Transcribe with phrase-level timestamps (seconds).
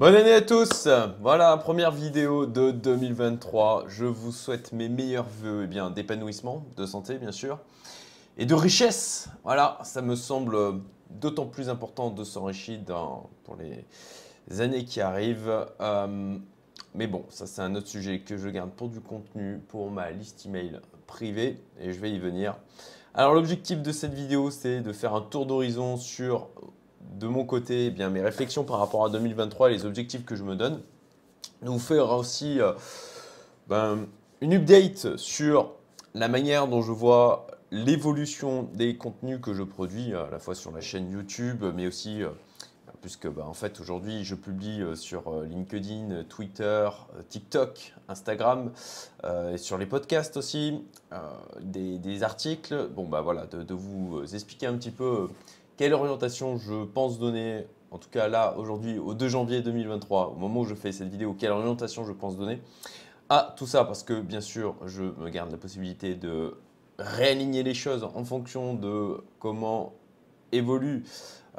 [0.00, 0.88] Bonne année à tous
[1.20, 3.84] Voilà, première vidéo de 2023.
[3.86, 7.58] Je vous souhaite mes meilleurs voeux eh bien d'épanouissement, de santé bien sûr,
[8.38, 9.28] et de richesse.
[9.44, 10.56] Voilà, ça me semble
[11.10, 12.80] d'autant plus important de s'enrichir
[13.44, 15.66] pour les années qui arrivent.
[15.82, 16.38] Euh,
[16.94, 20.12] mais bon, ça c'est un autre sujet que je garde pour du contenu, pour ma
[20.12, 22.56] liste email privée, et je vais y venir.
[23.12, 26.48] Alors l'objectif de cette vidéo, c'est de faire un tour d'horizon sur
[27.00, 30.36] de mon côté eh bien, mes réflexions par rapport à 2023 et les objectifs que
[30.36, 30.80] je me donne.
[31.62, 32.72] Nous faire aussi euh,
[33.68, 34.06] ben,
[34.40, 35.72] une update sur
[36.14, 40.72] la manière dont je vois l'évolution des contenus que je produis, à la fois sur
[40.72, 42.30] la chaîne YouTube, mais aussi, euh,
[43.02, 46.88] puisque ben, en fait aujourd'hui je publie euh, sur LinkedIn, Twitter,
[47.28, 48.72] TikTok, Instagram,
[49.52, 50.82] et sur les podcasts aussi,
[51.60, 52.88] des, articles.
[52.88, 55.28] Bon bah voilà, de, vous expliquer un petit peu
[55.80, 60.34] quelle orientation je pense donner, en tout cas là, aujourd'hui, au 2 janvier 2023, au
[60.34, 62.60] moment où je fais cette vidéo, quelle orientation je pense donner
[63.30, 63.86] à tout ça?
[63.86, 66.58] Parce que bien sûr, je me garde la possibilité de
[66.98, 69.94] réaligner les choses en fonction de comment
[70.52, 71.04] évoluent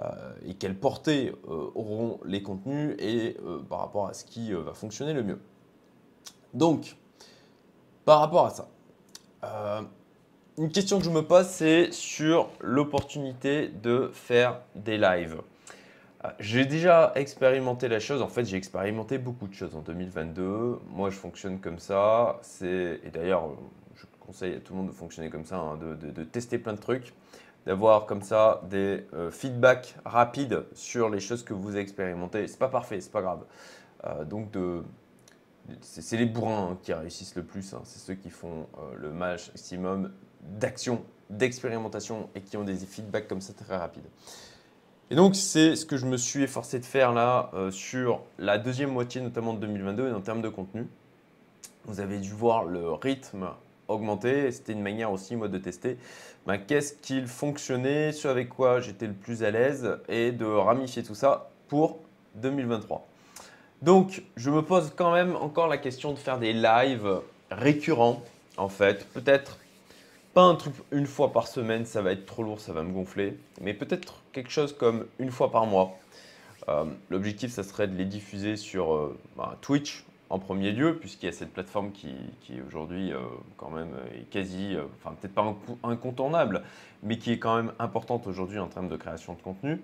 [0.03, 0.11] euh,
[0.45, 4.75] et quelle portée euh, auront les contenus et euh, par rapport à ce qui va
[4.75, 5.39] fonctionner le mieux.
[6.53, 6.95] Donc,
[8.05, 8.69] par rapport à ça,
[10.61, 15.37] une question que je me pose, c'est sur l'opportunité de faire des lives.
[16.23, 18.21] Euh, j'ai déjà expérimenté la chose.
[18.21, 20.79] En fait, j'ai expérimenté beaucoup de choses en 2022.
[20.89, 22.39] Moi, je fonctionne comme ça.
[22.61, 23.49] Et d'ailleurs,
[23.95, 26.79] je conseille à tout le monde de fonctionner comme ça, hein, de, tester plein de
[26.79, 27.15] trucs,
[27.65, 32.47] d'avoir comme ça des euh, feedbacks rapides sur les choses que vous expérimentez.
[32.47, 33.45] C'est pas parfait, c'est pas grave.
[34.05, 34.49] Euh, donc,
[35.81, 37.73] c'est les bourrins hein, qui réussissent le plus.
[37.73, 37.81] Hein.
[37.83, 43.53] C'est ceux qui font le maximum d'action, d'expérimentation et qui ont des feedbacks comme ça
[43.53, 44.07] très rapides.
[45.09, 48.57] Et donc, c'est ce que je me suis efforcé de faire là euh, sur la
[48.57, 50.87] deuxième moitié, notamment de 2022, et en termes de contenu.
[51.85, 53.49] Vous avez dû voir le rythme
[53.89, 54.51] augmenter.
[54.51, 55.97] C'était une manière aussi, moi, de tester
[56.47, 61.03] ben, qu'est-ce qu'il fonctionnait, ce avec quoi j'étais le plus à l'aise, et de ramifier
[61.03, 61.99] tout ça pour
[62.35, 63.05] 2023.
[63.81, 67.19] Donc, je me pose quand même encore la question de faire des lives
[67.49, 68.21] récurrents,
[68.57, 69.05] en fait.
[69.09, 69.57] Peut-être
[70.33, 72.91] pas un truc une fois par semaine, ça va être trop lourd, ça va me
[72.91, 73.37] gonfler.
[73.59, 75.97] Mais peut-être quelque chose comme une fois par mois.
[76.69, 81.25] Euh, l'objectif, ça serait de les diffuser sur euh, bah, Twitch en premier lieu, puisqu'il
[81.25, 82.15] y a cette plateforme qui,
[82.65, 83.19] aujourd'hui euh,
[83.57, 85.53] quand même est quasi, enfin peut-être pas
[85.83, 86.63] incontournable,
[87.03, 89.81] mais qui est quand même importante aujourd'hui en termes de création de contenu.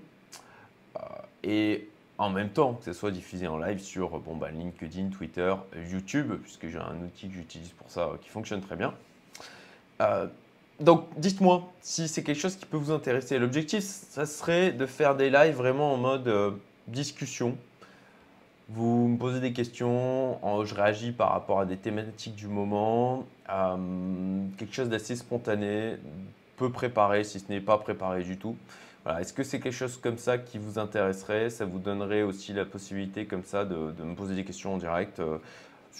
[1.44, 5.54] et en même temps, que ce soit diffusé en live sur bon, bah, LinkedIn, Twitter,
[5.92, 8.94] YouTube, puisque j'ai un outil que j'utilise pour ça qui fonctionne très bien.
[10.02, 10.28] Euh,
[10.80, 13.40] donc, dites-moi si c'est quelque chose qui peut vous intéresser.
[13.40, 16.52] L'objectif, ça serait de faire des lives vraiment en mode euh,
[16.88, 17.58] discussion.
[18.70, 23.78] Vous me posez des questions, je réagis par rapport à des thématiques du moment, euh,
[24.58, 25.96] quelque chose d'assez spontané,
[26.58, 28.58] peu préparé si ce n'est pas préparé du tout.
[29.22, 31.50] Est-ce que c'est quelque chose comme ça qui vous intéresserait?
[31.50, 34.78] Ça vous donnerait aussi la possibilité comme ça de, de me poser des questions en
[34.78, 35.22] direct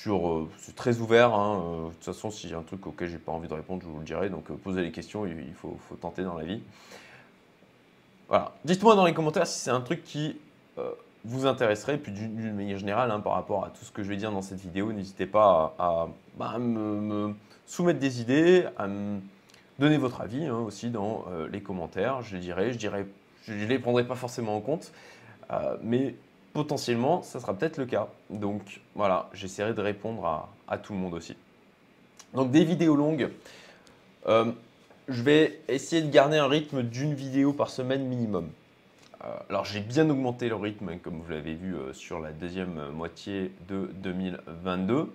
[0.06, 1.34] euh, c'est très ouvert.
[1.34, 3.82] Hein, euh, de toute façon, y a un truc auquel j'ai pas envie de répondre,
[3.84, 4.30] je vous le dirai.
[4.30, 6.62] Donc, euh, posez les questions, il, faut, tenter dans la vie.
[8.28, 8.54] Voilà.
[8.66, 10.38] Dites-moi dans les commentaires si c'est un truc qui
[11.26, 11.98] vous intéresserait.
[11.98, 14.42] Puis, d'une manière générale, hein, par rapport à tout ce que je vais dire dans
[14.42, 17.34] cette vidéo, n'hésitez pas à, bah, me,
[17.66, 19.20] soumettre des idées, à me
[19.80, 22.22] donner votre avis hein, aussi dans les commentaires.
[22.22, 23.08] Je les dirai, je dirai,
[23.46, 24.92] je les prendrai pas forcément en compte,
[25.82, 26.16] mais
[26.58, 28.08] potentiellement, ça sera peut-être le cas.
[28.32, 31.36] Donc voilà, j'essaierai de répondre à, tout le monde aussi.
[32.34, 33.30] Donc des vidéos longues.
[34.26, 34.52] Euh,
[35.08, 38.50] je vais essayer de garder un rythme d'une vidéo par semaine minimum.
[39.24, 42.32] Euh, alors j'ai bien augmenté le rythme, hein, comme vous l'avez vu euh, sur la
[42.32, 45.14] deuxième moitié de 2022.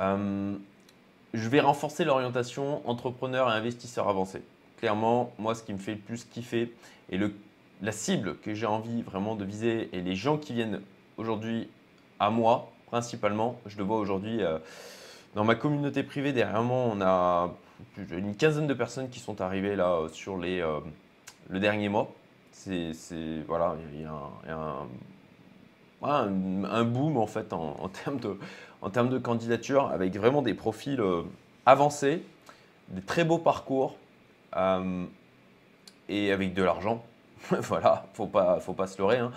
[0.00, 4.42] je vais renforcer l'orientation entrepreneur et investisseur avancé.
[4.78, 6.74] Clairement, moi, ce qui me fait le plus kiffer
[7.10, 7.32] et le
[7.84, 10.80] la cible que j'ai envie vraiment de viser et les gens qui viennent
[11.18, 11.68] aujourd'hui
[12.18, 14.58] à moi, principalement, je le vois aujourd'hui euh,
[15.34, 16.32] dans ma communauté privée.
[16.32, 17.52] Derrière moi, on a
[18.10, 20.80] une quinzaine de personnes qui sont arrivées là euh, sur euh,
[21.50, 22.10] le dernier mois.
[22.52, 22.92] C'est
[23.46, 24.86] voilà, il y a,
[26.02, 28.38] un, boom en fait en, termes de,
[28.80, 31.02] en termes de candidature avec vraiment des profils
[31.66, 32.22] avancés,
[32.88, 33.96] des très beaux parcours
[36.08, 37.04] et avec de l'argent
[37.50, 39.18] voilà, faut pas, faut pas se leurrer.
[39.18, 39.32] Hein.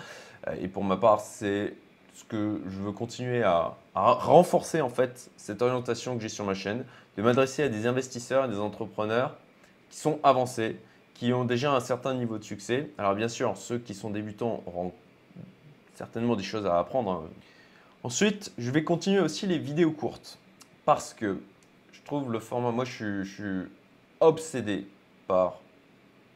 [0.46, 1.74] Euh, et pour ma part, c'est
[2.14, 6.54] ce que je veux continuer à, renforcer en fait cette orientation que j'ai sur ma
[6.54, 6.84] chaîne,
[7.16, 9.36] de m'adresser à des investisseurs et des entrepreneurs
[9.90, 10.80] qui sont avancés,
[11.14, 12.90] qui ont déjà un certain niveau de succès.
[12.98, 14.92] Alors bien sûr, ceux qui sont débutants auront
[15.94, 17.10] certainement des choses à apprendre.
[17.10, 17.22] hein.
[18.04, 20.38] Ensuite, je vais continuer aussi les vidéos courtes
[20.84, 21.40] parce que
[21.92, 23.70] je trouve le format, moi je suis, je suis
[24.20, 24.86] obsédé
[25.26, 25.58] par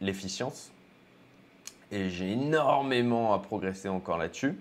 [0.00, 0.72] l'efficience
[1.92, 4.58] et j'ai énormément à progresser encore là-dessus.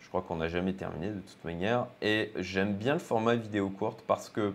[0.00, 3.68] Je crois qu'on n'a jamais terminé de toute manière et j'aime bien le format vidéo
[3.68, 4.54] courte parce que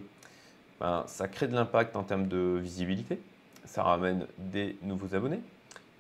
[0.79, 3.19] ben, ça crée de l'impact en termes de visibilité,
[3.65, 5.41] ça ramène des nouveaux abonnés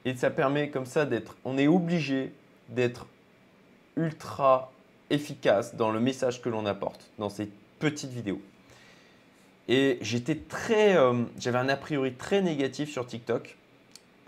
[0.05, 2.33] et ça permet comme ça d'être, on est obligé
[2.69, 3.07] d'être
[3.95, 4.71] ultra
[5.09, 8.41] efficace dans le message que l'on apporte dans ces petites vidéos.
[9.67, 13.57] Et j'étais très, euh, j'avais un a priori très négatif sur TikTok.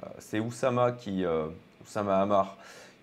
[0.04, 1.48] Euh, c'est Oussama qui, euh,
[1.88, 2.56] Oussama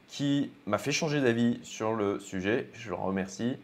[0.09, 2.69] qui m'a fait changer d'avis sur le sujet.
[2.75, 3.57] Je le remercie.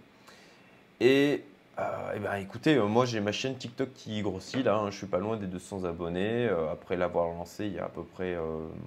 [1.01, 1.45] Et,
[1.79, 4.75] euh, eh ben, écoutez, euh, moi j'ai ma chaîne TikTok qui grossit là.
[4.77, 4.91] hein.
[4.91, 7.89] je suis pas loin des 200 abonnés euh, après l'avoir lancé il y a à
[7.89, 8.37] peu près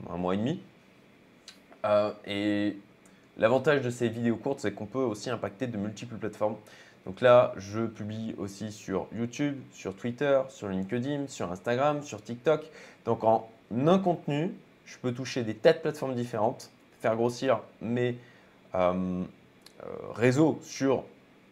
[0.09, 0.61] un mois et demi.
[2.25, 2.77] Et
[3.37, 6.55] l'avantage de ces vidéos courtes, c'est qu'on peut aussi impacter de multiples plateformes.
[7.05, 12.63] Donc là, je publie aussi sur YouTube, sur Twitter, sur LinkedIn, sur Instagram, sur TikTok.
[13.05, 14.53] Donc en un contenu,
[14.93, 16.69] je peux toucher des tas de plateformes différentes,
[17.01, 18.15] faire grossir mes
[18.75, 19.23] euh,
[19.83, 21.03] euh, réseaux sur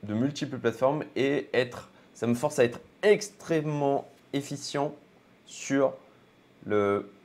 [0.04, 4.94] de multiples plateformes et être, ça me force à être extrêmement efficient
[5.46, 5.94] sur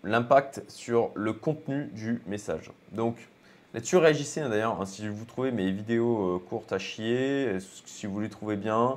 [0.02, 2.70] l'impact sur le contenu du message.
[2.92, 3.16] Donc
[3.74, 4.80] là-dessus, réagissez hein, d'ailleurs.
[4.80, 8.96] hein, si vous trouvez mes vidéos euh, courtes à chier, si vous les trouvez bien,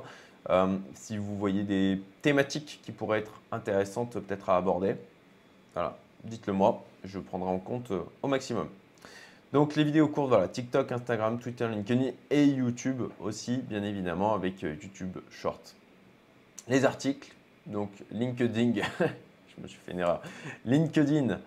[0.94, 4.96] si vous voyez des thématiques qui pourraient être intéressantes peut-être à aborder,
[5.74, 8.68] voilà, dites-le moi, je prendrai en compte euh, au maximum.
[9.52, 14.62] Donc les vidéos courtes, voilà, TikTok, Instagram, Twitter, LinkedIn et YouTube aussi, bien évidemment, avec
[14.62, 15.74] euh, YouTube Short.
[16.68, 17.32] Les articles,
[17.66, 20.22] donc LinkedIn, je me suis fait une erreur,
[20.64, 21.38] LinkedIn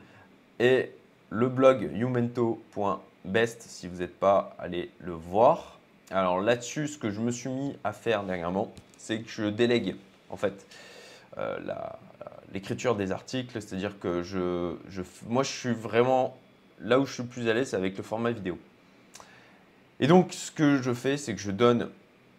[0.59, 0.91] et
[1.29, 5.79] le blog youmento.best si vous n'êtes pas allé le voir.
[6.11, 9.95] Alors là-dessus, ce que je me suis mis à faire dernièrement, c'est que je délègue
[10.29, 10.65] en fait
[11.37, 11.97] euh, la-
[12.53, 16.37] l'écriture des articles, c'est-à-dire que je, je- moi je suis vraiment
[16.79, 18.57] là où je suis le plus à l'aise, c'est avec le format vidéo.
[19.99, 21.89] Et donc ce que je fais, c'est que je donne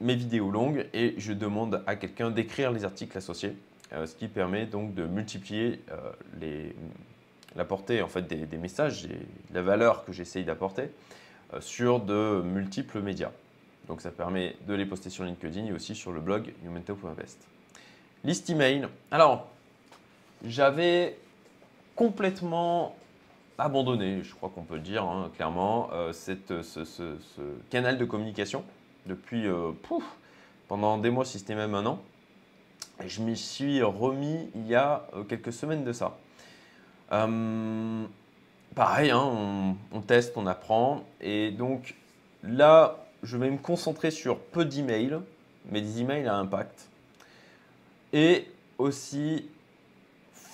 [0.00, 3.56] mes vidéos longues et je demande à quelqu'un d'écrire les articles associés,
[3.92, 5.96] euh, ce qui permet donc de multiplier euh,
[6.40, 6.74] les,
[7.56, 9.18] la portée en fait des, messages et
[9.52, 10.90] la valeur que j'essaye d'apporter
[11.54, 13.30] euh, sur de multiples médias.
[13.88, 17.46] Donc ça permet de les poster sur LinkedIn et aussi sur le blog youmento.invest.
[18.24, 18.88] Liste email.
[19.10, 19.50] Alors,
[20.46, 21.16] j'avais
[21.96, 22.96] complètement
[23.58, 27.18] abandonné, je crois qu'on peut le dire hein, clairement, euh, cette- ce, ce-
[27.70, 28.64] canal de communication
[29.06, 30.04] depuis euh, pouf,
[30.68, 32.00] pendant des mois, si c'était même un an.
[33.02, 36.16] Et je m'y suis remis il y a euh, quelques semaines de ça.
[37.12, 38.04] Euh,
[38.74, 41.04] pareil, hein, on teste, on apprend.
[41.20, 41.94] Et donc
[42.42, 45.18] là, je vais me concentrer sur peu d'emails,
[45.70, 46.88] mais des emails à impact.
[48.12, 48.48] Et
[48.78, 49.48] aussi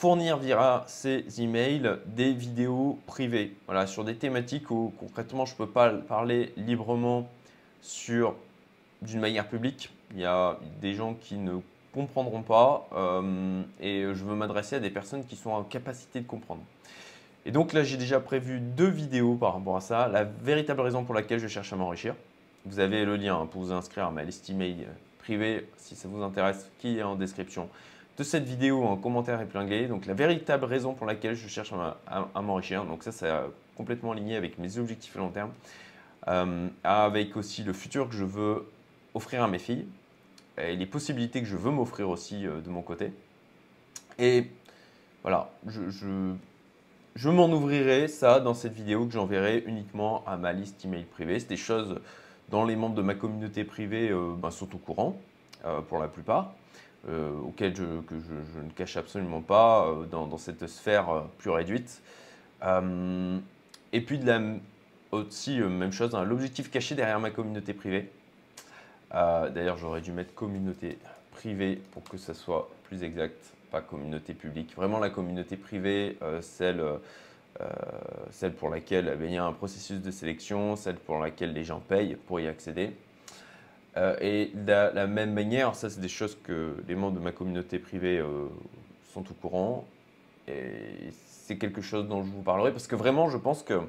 [0.01, 5.59] fournir via ces emails des vidéos privées, voilà, sur des thématiques où concrètement je ne
[5.59, 7.29] peux pas parler librement
[7.83, 8.35] sur
[9.03, 9.91] d'une manière publique.
[10.15, 11.59] Il y a des gens qui ne
[11.93, 16.27] comprendront pas euh, et je veux m'adresser à des personnes qui sont en capacité de
[16.27, 16.63] comprendre.
[17.45, 20.09] Et donc là, j'ai déjà prévu deux vidéos par rapport à ça.
[20.09, 22.15] La véritable raison pour laquelle je cherche à m'enrichir.
[22.65, 24.87] Vous avez le lien pour vous inscrire à ma liste email
[25.19, 27.69] privée si ça vous intéresse, qui est en description
[28.21, 29.87] de cette vidéo en commentaire épinglé.
[29.87, 31.73] Donc la véritable raison pour laquelle je cherche
[32.07, 32.85] à, m'enrichir.
[32.85, 33.31] Donc ça, c'est
[33.79, 35.51] complètement aligné avec mes objectifs à long terme,
[36.29, 38.69] Euh, avec aussi le futur que je veux
[39.15, 39.87] offrir à mes filles
[40.59, 43.11] et les possibilités que je veux m'offrir aussi euh, de mon côté.
[44.19, 44.51] Et
[45.23, 51.05] voilà, je, m'en ouvrirai ça dans cette vidéo que j'enverrai uniquement à ma liste email
[51.05, 51.41] privée.
[51.41, 51.99] C'est des choses
[52.51, 55.17] dont les membres de ma communauté privée euh, ben, sont au courant
[55.65, 56.53] euh, pour la plupart
[57.09, 62.03] euh, auquel je, ne cache absolument pas euh, dans, cette sphère euh, plus réduite.
[62.63, 63.39] Euh,
[63.93, 64.41] et puis de la,
[65.13, 68.11] aussi, même chose, hein, l'objectif caché derrière ma communauté privée.
[69.13, 70.97] D'ailleurs, j'aurais dû mettre communauté
[71.33, 73.35] privée pour que ça soit plus exact,
[73.73, 74.77] pas communauté publique.
[74.77, 76.81] Vraiment la communauté privée, celle,
[78.31, 81.65] celle pour laquelle eh il y a un processus de sélection, celle pour laquelle les
[81.65, 82.93] gens payent pour y accéder.
[83.97, 87.33] Euh, et de la, même manière, ça c'est des choses que les membres de ma
[87.33, 88.47] communauté privée euh,
[89.13, 89.85] sont au courant.
[90.47, 93.81] Et c'est quelque chose dont je vous parlerai parce que vraiment je pense que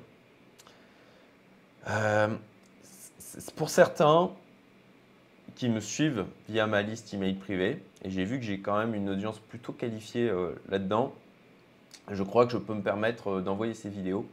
[1.87, 2.27] euh,
[3.55, 4.31] pour certains
[5.55, 8.95] qui me suivent via ma liste email privée, et j'ai vu que j'ai quand même
[8.95, 10.31] une audience plutôt qualifiée
[10.69, 11.13] là-dedans,
[12.09, 14.25] je crois que je peux me permettre d'envoyer ces vidéos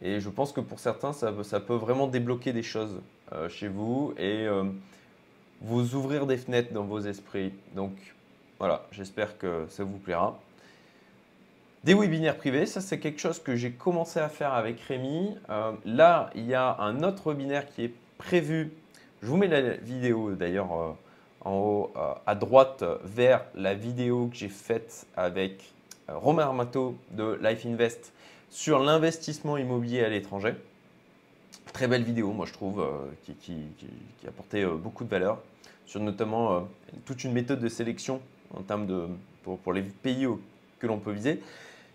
[0.00, 3.00] Et je pense que pour certains, ça, peut vraiment débloquer des choses
[3.48, 4.14] chez vous
[5.64, 7.52] vous ouvrir des fenêtres dans vos esprits.
[7.74, 7.92] Donc
[8.58, 10.38] voilà, j'espère que ça vous plaira.
[11.84, 15.36] Des webinaires privés, ça c'est quelque chose que j'ai commencé à faire avec Rémi.
[15.50, 18.72] Euh, là, il y a un autre webinaire qui est prévu.
[19.22, 20.92] Je vous mets la vidéo d'ailleurs euh,
[21.42, 25.72] en haut euh, à droite vers la vidéo que j'ai faite avec
[26.08, 28.12] Romain Armato de Life Invest
[28.50, 30.54] sur l'investissement immobilier à l'étranger.
[31.72, 32.86] Très belle vidéo, moi je trouve,
[33.24, 35.42] qui, qui, apportait beaucoup de valeur
[35.86, 36.68] sur notamment
[37.04, 38.20] toute une méthode de sélection
[38.54, 39.08] en termes de
[39.42, 40.26] pour, pour les pays
[40.78, 41.40] que l'on peut viser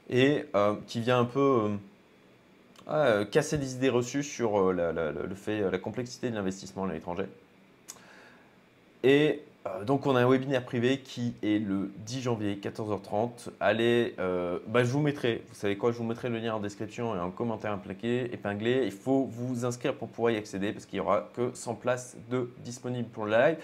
[0.09, 1.75] et euh, qui vient un peu euh,
[2.89, 7.25] euh, casser des idées reçues sur le fait, la complexité de l'investissement à l'étranger.
[9.03, 9.41] Et
[9.85, 13.49] donc on a un webinaire privé qui est le 10 janvier 14h30.
[13.59, 14.15] Allez,
[14.67, 17.19] bah, je vous mettrai, vous savez quoi, je vous mettrai le lien en description et
[17.19, 18.83] en commentaire épinglé.
[18.85, 22.17] Il faut vous inscrire pour pouvoir y accéder parce qu'il n'y aura que 100 places
[22.29, 23.57] de disponibles pour le live.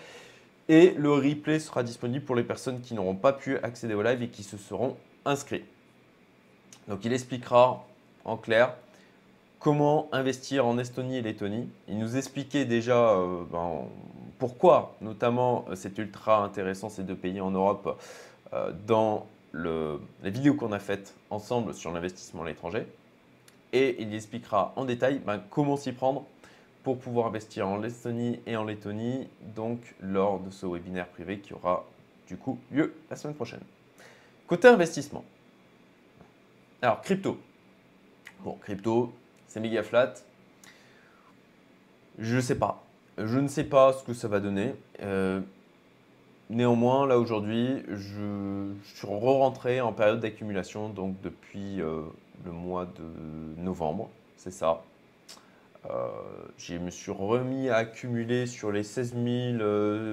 [0.67, 4.21] Et le replay sera disponible pour les personnes qui n'auront pas pu accéder au live
[4.23, 5.63] et qui se seront inscrits.
[6.87, 7.85] Donc il expliquera
[8.25, 8.75] en clair
[9.65, 11.67] comment investir en Estonie et Lettonie.
[11.87, 13.87] Il nous expliquait déjà euh, ben,
[14.37, 17.99] pourquoi notamment euh, c'est ultra intéressant ces deux pays en Europe
[18.53, 22.85] euh, dans les vidéos qu'on a faites ensemble sur l'investissement à l'étranger.
[23.73, 26.25] Et il expliquera en détail ben, comment s'y prendre
[26.83, 31.55] pour pouvoir investir en Estonie et en Lettonie, donc lors de ce webinaire privé qui
[31.55, 31.85] aura
[32.27, 33.61] du coup lieu la semaine prochaine.
[34.45, 35.23] Côté investissement,
[36.83, 37.39] alors, crypto.
[38.41, 39.11] Bon, crypto,
[39.55, 40.15] c'est méga flat.
[42.19, 42.83] Je sais pas.
[43.17, 44.75] Je ne sais pas ce que ça va donner.
[45.01, 45.39] Euh,
[46.49, 52.01] néanmoins, là aujourd'hui, je, suis re-rentré en période d'accumulation, donc depuis euh,
[52.43, 54.83] le mois de novembre, c'est ça.
[55.89, 56.09] Euh,
[56.57, 59.15] je me suis remis à accumuler sur les 16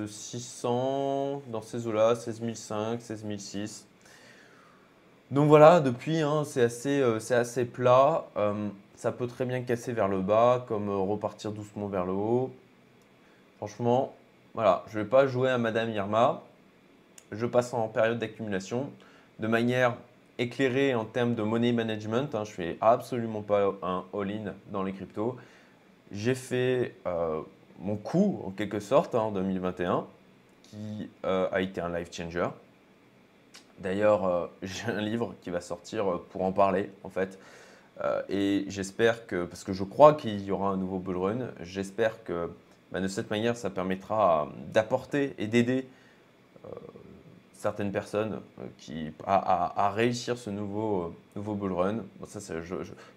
[0.06, 3.86] 600 dans ces eaux-là, 16 500, 16 600.
[5.32, 8.26] Donc voilà, depuis, hein, c'est assez, euh, assez, plat.
[9.02, 12.12] Euh, ça peut très bien casser vers le bas, comme euh, repartir doucement vers le
[12.12, 12.52] haut.
[13.58, 14.14] Franchement,
[14.54, 16.42] voilà, je ne vais pas jouer à Madame Irma.
[17.30, 18.90] Je passe en période d'accumulation
[19.38, 19.96] de manière
[20.38, 22.34] éclairée en termes de money management.
[22.34, 25.36] Hein, je ne fais absolument pas un all-in dans les cryptos.
[26.10, 26.94] J'ai fait
[27.78, 30.06] mon coup, en quelque sorte, hein, en 2021,
[30.64, 32.48] qui a été un life changer.
[33.82, 37.38] D'ailleurs, euh, j'ai un livre qui va sortir euh, pour en parler, en fait.
[38.00, 41.48] Euh, et j'espère que, parce que je crois qu'il y aura un nouveau bull run,
[41.60, 42.50] j'espère que
[42.90, 45.86] bah, de cette manière, ça permettra d'apporter et d'aider
[47.54, 48.40] certaines personnes
[48.78, 52.04] qui, à, réussir ce nouveau, nouveau bull run.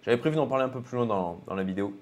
[0.03, 1.93] J'avais prévu d'en parler un peu plus loin dans, la vidéo.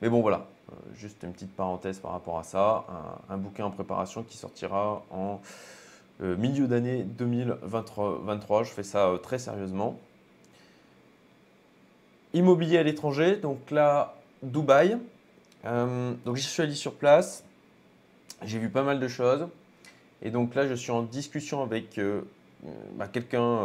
[0.00, 0.46] Mais bon, voilà,
[0.94, 2.84] juste une petite parenthèse par rapport à ça.
[3.28, 5.40] un bouquin en préparation qui sortira en
[6.22, 8.62] euh, milieu d'année 2023.
[8.62, 9.98] Je fais ça euh, très sérieusement.
[12.34, 14.98] Immobilier à l'étranger, donc là, Dubaï.
[15.64, 17.44] Euh, donc j'y suis allé sur place.
[18.44, 19.48] J'ai vu pas mal de choses.
[20.22, 22.00] Et donc là, je suis en discussion avec
[22.96, 23.58] bah, quelqu'un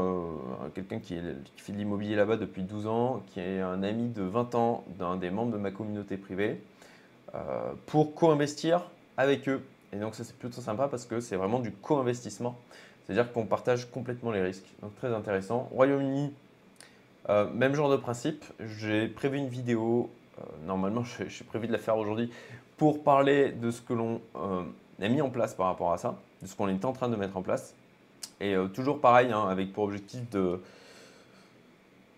[0.74, 1.16] quelqu'un qui,
[1.56, 4.84] qui, fait de l'immobilier là-bas depuis 12 ans, qui est un ami de 20 ans
[4.98, 6.62] d'un des membres de ma communauté privée,
[7.86, 9.62] pour co-investir avec eux
[9.94, 12.58] et donc ça c'est plutôt sympa parce que c'est vraiment du co-investissement.
[13.06, 14.68] C'est-à-dire qu'on partage complètement les risques.
[14.82, 15.70] Donc très intéressant.
[15.72, 16.34] Royaume-Uni,
[17.30, 18.46] euh, même genre de principe.
[18.60, 22.32] J'ai prévu une vidéo, euh, normalement j'ai prévu de la faire aujourd'hui,
[22.78, 24.64] pour parler de ce que l'on euh,
[25.02, 27.16] a mis en place par rapport à ça, de ce qu'on est en train de
[27.16, 27.74] mettre en place.
[28.40, 30.62] Et toujours pareil, hein, avec pour objectif de...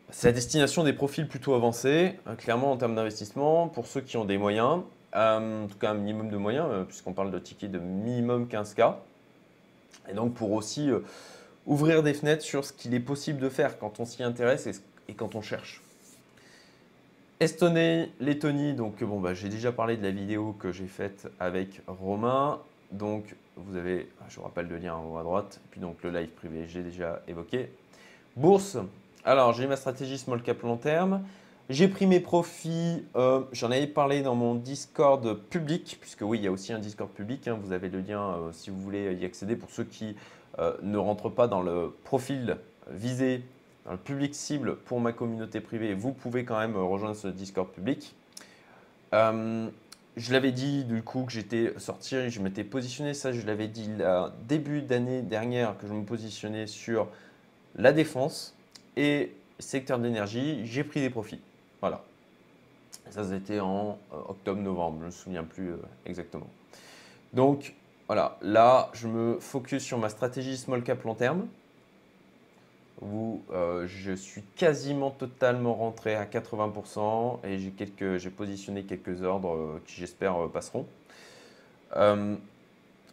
[0.10, 4.25] C'est la destination des profils plutôt avancés, clairement en termes d'investissement, pour ceux qui ont
[4.25, 4.82] des moyens,
[5.13, 8.96] en tout cas un minimum de moyens, puisqu'on parle de tickets de minimum 15K.
[10.10, 10.92] Et donc pour aussi
[11.70, 14.74] ouvrir des fenêtres sur ce qu'il est possible de faire quand on s'y intéresse et,
[15.13, 15.82] quand on cherche.
[17.39, 21.82] Estonie, Lettonie, donc bon, bah, j'ai déjà parlé de la vidéo que j'ai faite avec
[21.88, 22.60] Romain.
[22.92, 26.10] Donc vous avez, je vous rappelle le lien en haut à droite, puis donc le
[26.10, 27.72] live privé, j'ai déjà évoqué.
[28.36, 28.78] Bourse,
[29.24, 31.24] alors j'ai ma stratégie small cap long terme.
[31.70, 36.44] J'ai pris mes profits, euh, j'en avais parlé dans mon Discord public, puisque oui, il
[36.44, 37.60] y a aussi un Discord public, hein.
[37.62, 39.56] vous avez le lien euh, si vous voulez y accéder.
[39.56, 40.16] Pour ceux qui
[40.58, 42.58] euh, ne rentrent pas dans le profil
[42.89, 43.44] visé,
[43.86, 47.69] dans le public cible pour ma communauté privée, vous pouvez quand même rejoindre ce Discord
[47.69, 48.15] public.
[49.12, 53.89] je l'avais dit du coup que j'étais sorti, je m'étais positionné, ça je l'avais dit
[54.48, 57.07] début d'année dernière que je me positionnais sur
[57.75, 58.55] la défense
[58.98, 61.41] et secteur d'énergie, j'ai pris des profits.
[61.81, 62.03] Voilà.
[63.09, 65.71] Ça, c'était en octobre-novembre, je ne me souviens plus
[66.05, 66.48] exactement.
[67.33, 67.75] Donc,
[68.07, 71.48] voilà, là, je me focus sur ma stratégie small cap long terme
[73.01, 79.24] où euh, je suis quasiment totalement rentré à 80% et j'ai, quelques, j'ai positionné quelques
[79.24, 80.86] ordres euh, qui j'espère euh, passeront.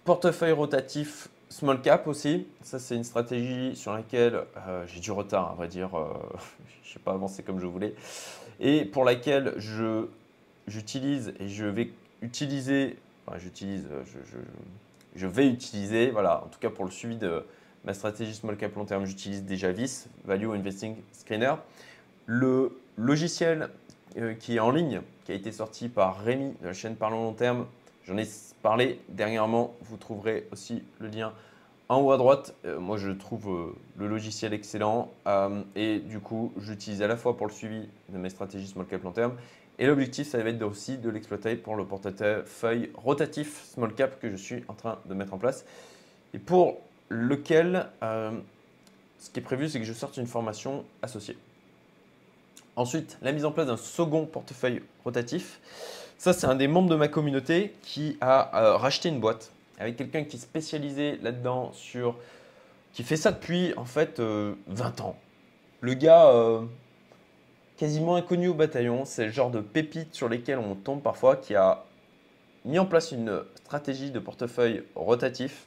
[0.05, 4.43] portefeuille rotatif small cap aussi, ça c'est une stratégie sur laquelle
[4.87, 5.90] j'ai du retard à vrai dire,
[6.83, 7.95] je n'ai pas avancé comme je voulais,
[8.59, 10.07] et pour laquelle je,
[10.66, 11.90] j'utilise et je vais
[12.21, 14.38] utiliser, enfin j'utilise, je,
[15.14, 17.45] je, vais utiliser, voilà, en tout cas pour le suivi de
[17.87, 21.55] ma stratégie small cap long terme, j'utilise déjà VIS, Value Investing Screener.
[22.26, 23.71] Le logiciel
[24.19, 27.23] euh, qui est en ligne, qui a été sorti par Rémi de la chaîne Parlons
[27.23, 27.66] Long Terme,
[28.05, 28.26] j'en ai
[28.61, 31.33] parlé dernièrement, vous trouverez aussi le lien
[31.88, 32.55] en haut à droite.
[32.64, 35.12] Euh, moi, je trouve euh, le logiciel excellent
[35.76, 39.05] et du coup, j'utilise à la fois pour le suivi de mes stratégies small cap
[39.05, 39.35] long terme
[39.78, 44.31] et l'objectif, ça va être aussi de l'exploiter pour le portefeuille rotatif small cap que
[44.31, 45.66] je suis en train de mettre en place.
[46.33, 46.78] Et pour
[47.09, 48.33] lequel, euh,
[49.19, 51.37] ce qui est prévu, c'est que je sorte une formation associée.
[52.77, 55.61] Ensuite, la mise en place d'un second portefeuille rotatif.
[56.19, 59.97] Ça, c'est un des membres de ma communauté qui a euh, racheté une boîte avec
[59.97, 62.17] quelqu'un qui est spécialisé là-dedans, sur,
[62.93, 64.55] qui fait ça depuis en fait 20 euh,
[65.03, 65.19] ans.
[65.83, 66.33] Le gars,
[67.77, 71.55] quasiment inconnu au bataillon, c'est le genre de pépite sur lesquelles on tombe parfois, qui
[71.55, 71.85] a
[72.65, 75.67] mis en place une stratégie de portefeuille rotatif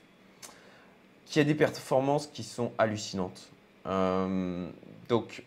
[1.29, 3.51] qui a des performances qui sont hallucinantes.
[3.85, 4.67] Euh,
[5.07, 5.43] donc,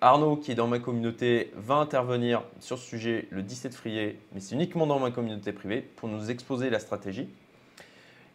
[0.00, 4.40] Arnaud, qui est dans ma communauté, va intervenir sur ce sujet le 17 février, mais
[4.40, 7.28] c'est uniquement dans ma communauté privée pour nous exposer la stratégie.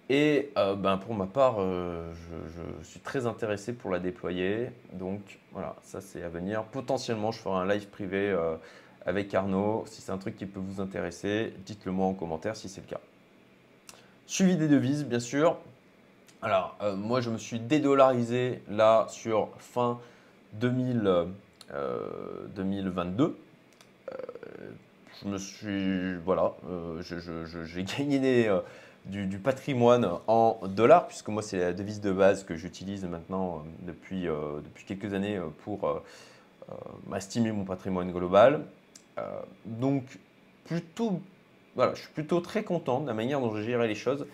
[0.10, 2.14] Et euh, ben, pour ma part, euh,
[2.84, 4.70] je, suis très intéressé pour la déployer.
[4.94, 6.64] Donc voilà, ça c'est à venir.
[6.66, 8.38] Potentiellement, je ferai un live privé
[9.06, 9.86] avec Arnaud.
[9.88, 12.88] Si c'est un truc qui peut vous intéresser, dites-le moi en commentaire si c'est le
[12.88, 13.02] cas.
[14.28, 15.58] Suivi des devises, bien sûr.
[16.44, 20.00] Alors, euh, moi, je me suis dédollarisé là sur fin
[20.54, 21.28] 2000,
[22.56, 23.24] 2022.
[23.24, 23.28] Euh,
[24.10, 24.72] euh,
[25.22, 26.16] je me suis.
[26.26, 26.54] Voilà,
[27.02, 28.50] j'ai gagné
[29.06, 34.24] du, patrimoine en dollars, puisque moi, c'est la devise de base que j'utilise maintenant depuis,
[34.24, 36.02] depuis quelques années pour
[37.16, 38.66] estimer mon patrimoine global.
[39.66, 40.04] donc,
[40.66, 41.22] plutôt.
[41.76, 44.26] Voilà, je suis plutôt très content de la manière dont j'ai géré les choses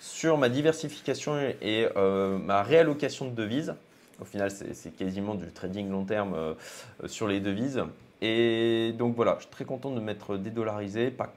[0.00, 3.74] sur ma diversification et euh, ma réallocation de devises.
[4.20, 6.54] Au final, c'est quasiment du trading long terme euh,
[7.06, 7.82] sur les devises.
[8.20, 11.32] Et donc voilà, je suis très content de m'être dédollarisé, pas,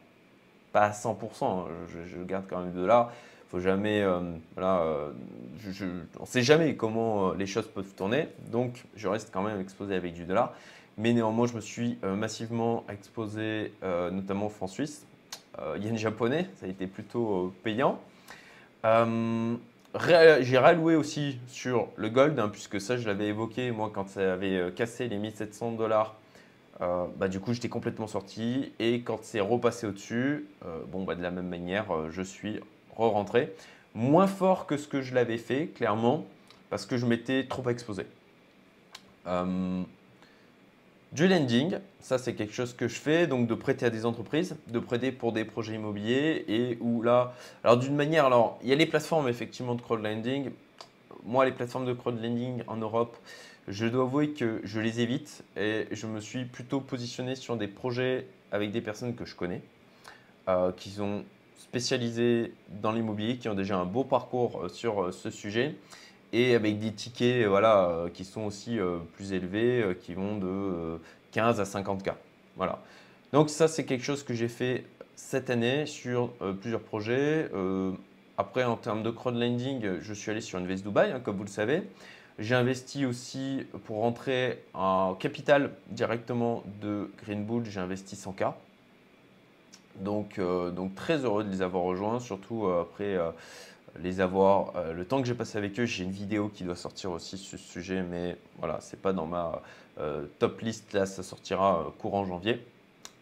[0.74, 1.66] à 100%, hein.
[1.88, 3.12] je, garde quand même des dollars.
[3.50, 4.20] Faut jamais, euh,
[4.54, 4.86] voilà,
[6.20, 9.96] on ne sait jamais comment les choses peuvent tourner, donc je reste quand même exposé
[9.96, 10.54] avec du dollar.
[10.98, 13.72] Mais néanmoins, je me suis massivement exposé
[14.12, 15.06] notamment au franc suisse,
[15.80, 18.00] yen japonais, ça a été plutôt payant.
[18.88, 19.58] Euh,
[20.42, 24.34] j'ai ralloué aussi sur le gold, hein, puisque ça, je l'avais évoqué, moi, quand ça
[24.34, 26.16] avait euh, cassé les 1700 dollars.
[26.82, 28.72] Euh, bah, du coup, j'étais complètement sorti.
[28.80, 30.46] Et quand c'est repassé au-dessus,
[30.92, 32.60] bon, bah, de la même manière, je suis
[32.96, 33.54] re-rentré.
[33.96, 36.26] Moins fort que ce que je l'avais fait, clairement,
[36.70, 38.06] parce que je m'étais trop exposé.
[41.14, 44.58] Du lending, ça c'est quelque chose que je fais, donc de prêter à des entreprises,
[44.68, 48.74] de prêter pour des projets immobiliers et où là, alors d'une manière, alors il y
[48.74, 50.52] a les plateformes effectivement de crowdlending.
[51.24, 53.18] Moi, les plateformes de crowdlending en Europe,
[53.70, 57.68] je dois avouer que je les évite et je me suis plutôt positionné sur des
[57.68, 59.62] projets avec des personnes que je connais,
[60.50, 61.24] euh, qui sont
[61.58, 65.76] spécialisées dans l'immobilier, qui ont déjà un beau parcours euh, sur euh, ce sujet
[66.34, 70.38] et avec des tickets euh, voilà, euh, qui sont aussi euh, plus élevés, qui vont
[70.38, 71.00] de
[71.32, 72.12] 15 à 50 k.
[72.56, 72.80] Voilà.
[73.34, 74.86] Donc ça, c'est quelque chose que j'ai fait
[75.16, 77.50] cette année sur plusieurs projets.
[78.38, 81.50] après, en termes de crowdlending, je suis allé sur Invest Dubai, hein, comme vous le
[81.50, 81.84] savez.
[82.40, 88.54] J'ai investi aussi pour rentrer en capital directement de Green Bull, j'ai investi 100K.
[90.00, 93.18] Donc, donc très heureux de les avoir rejoints, surtout après
[94.02, 94.76] les avoir.
[94.76, 97.38] Euh, le temps que j'ai passé avec eux, j'ai une vidéo qui doit sortir aussi
[97.38, 99.62] sur ce sujet, mais voilà, c'est pas dans ma
[100.00, 100.94] euh, top list.
[100.94, 102.66] Là, ça sortira euh, courant janvier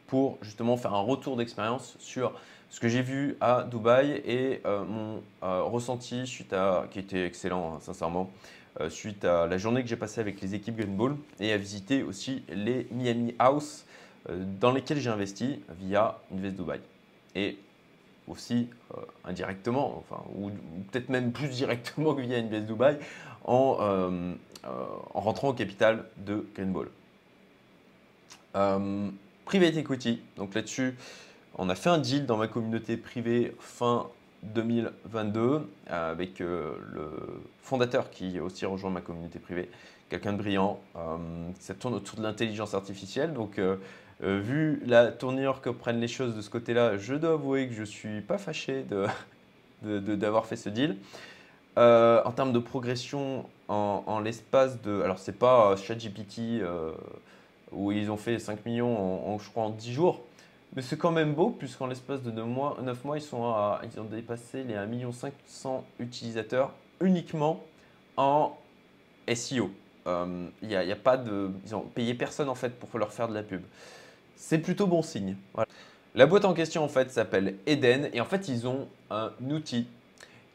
[0.07, 2.33] pour justement faire un retour d'expérience sur
[2.69, 7.79] ce que j'ai vu à Dubaï et mon ressenti suite à qui était excellent hein,
[7.81, 8.29] sincèrement
[8.89, 12.03] suite à la journée que j'ai passée avec les équipes Green Bull et à visiter
[12.03, 13.85] aussi les Miami House
[14.29, 16.81] dans lesquels j'ai investi via Invest Dubai.
[17.33, 17.57] Et
[18.27, 20.49] aussi euh, indirectement, enfin, ou,
[20.91, 22.97] peut-être même plus directement que via NBS Dubai,
[23.43, 24.33] en, euh,
[24.65, 26.87] euh, en rentrant au capital de Green Ball.
[29.45, 30.21] private equity.
[30.37, 30.95] Donc là-dessus,
[31.57, 34.07] on a fait un deal dans ma communauté privée fin
[34.43, 39.69] 2022 avec le fondateur qui aussi rejoint ma communauté privée,
[40.09, 40.79] quelqu'un de brillant.
[41.59, 43.33] ça tourne autour de l'intelligence artificielle.
[43.33, 43.59] Donc
[44.21, 47.81] vu la tournure que prennent les choses de ce côté-là, je dois avouer que je
[47.81, 48.83] ne suis pas fâché
[49.81, 50.97] d'avoir de, fait ce deal.
[51.77, 55.01] Euh, en termes de progression en, l'espace de.
[55.01, 56.93] Alors, c'est pas euh, ChatGPT euh,
[57.73, 60.21] où ils ont fait 5 millions en, je crois, en 10 jours,
[60.73, 64.63] mais c'est quand même beau, puisqu'en l'espace de 9 mois, 9 mois ils, ont dépassé
[64.63, 67.61] les 1 500 utilisateurs uniquement
[68.15, 68.55] en
[69.33, 69.69] SEO.
[70.61, 73.43] Y a, pas de, ils ont payé personne en fait pour leur faire de la
[73.43, 73.63] pub.
[74.35, 75.35] C'est plutôt bon signe.
[76.13, 79.87] La boîte en question en fait s'appelle Eden et en fait ils ont un outil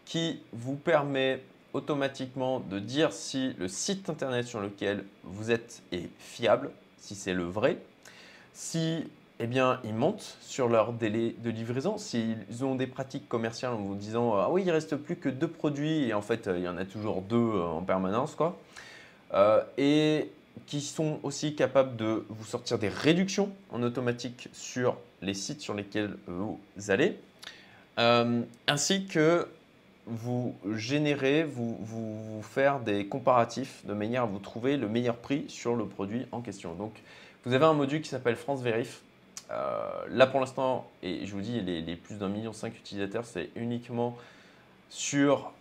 [0.05, 6.09] qui vous permet automatiquement de dire si le site internet sur lequel vous êtes est
[6.19, 7.79] fiable, si c'est le vrai,
[8.55, 9.05] si
[9.43, 13.79] eh bien, ils montent sur leur délai de livraison, s'ils ont des pratiques commerciales en
[13.79, 16.69] vous disant ah oui il reste plus que deux produits et en fait il y
[16.69, 18.59] en a toujours deux euh, en permanence quoi,
[19.33, 20.31] euh, et
[20.67, 25.75] qui sont aussi capables de vous sortir des réductions en automatique sur les sites sur
[25.75, 27.19] lesquels vous allez,
[27.99, 29.47] euh, ainsi que
[30.07, 35.45] vous générer, vous, vous, faire des comparatifs de manière à vous trouver le meilleur prix
[35.49, 36.75] sur le produit en question.
[36.75, 36.93] Donc,
[37.45, 39.03] vous avez un module qui s'appelle France Verif.
[39.51, 43.51] Euh, là, pour l'instant, et je vous dis, les, plus d'un million cinq utilisateurs, c'est
[43.57, 44.17] uniquement
[44.89, 45.53] sur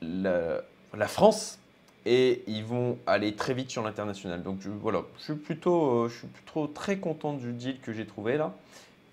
[0.00, 0.62] la,
[1.06, 1.58] France
[2.06, 4.42] et ils vont aller très vite sur l'international.
[4.42, 8.06] Donc, voilà, je suis, plutôt, euh, je suis plutôt très content du deal que j'ai
[8.06, 8.54] trouvé là.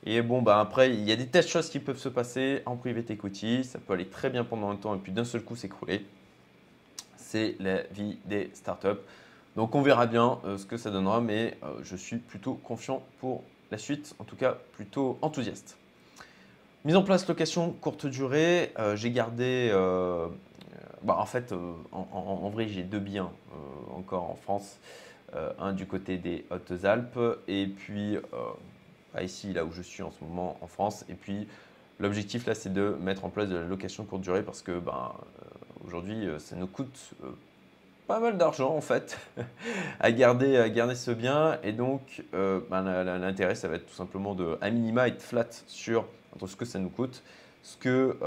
[0.06, 2.62] Et bon, bah après, il y a des tas de choses qui peuvent se passer
[2.67, 3.63] en private equity.
[3.63, 6.06] Ça peut aller très bien pendant un temps et puis d'un seul coup s'écrouler.
[7.17, 9.01] C'est la vie des startups.
[9.56, 13.01] Donc on verra bien euh, ce que ça donnera, mais euh, je suis plutôt confiant
[13.19, 15.77] pour la suite, en tout cas plutôt enthousiaste.
[16.86, 19.71] Mise en place location courte durée, j'ai gardé,
[21.03, 21.53] bah, en fait,
[21.91, 23.31] en, en, vrai j'ai deux biens
[23.95, 24.79] encore en France,
[25.59, 28.17] un du côté des Hautes-Alpes et puis
[29.21, 31.05] ici, là où je suis en ce moment en France.
[31.09, 31.47] Et puis,
[31.99, 35.11] l'objectif là, c'est de mettre en place de la location courte durée parce que ben,
[35.13, 37.27] euh, aujourd'hui, euh, ça nous coûte euh,
[38.07, 39.19] pas mal d'argent en fait
[39.99, 41.59] à, garder, à garder ce bien.
[41.63, 46.05] Et donc, ben, l'intérêt, ça va être tout simplement de, à minima, être flat sur
[46.33, 47.23] entre ce que ça nous coûte,
[47.61, 48.17] ce que,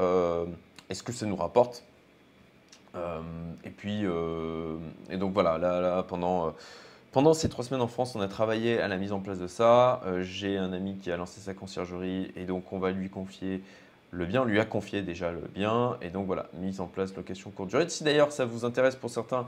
[0.88, 1.84] est ce que ça nous rapporte.
[3.64, 4.04] Et puis,
[5.10, 6.54] et donc voilà, là, là pendant
[7.16, 9.46] pendant ces trois semaines en France, on a travaillé à la mise en place de
[9.46, 10.02] ça.
[10.04, 13.62] Euh, j'ai un ami qui a lancé sa conciergerie et donc on va lui confier
[14.10, 15.96] le bien, lui a confié déjà le bien.
[16.02, 17.88] Et donc voilà, mise en place, location courte durée.
[17.88, 19.46] Si d'ailleurs ça vous intéresse pour certains,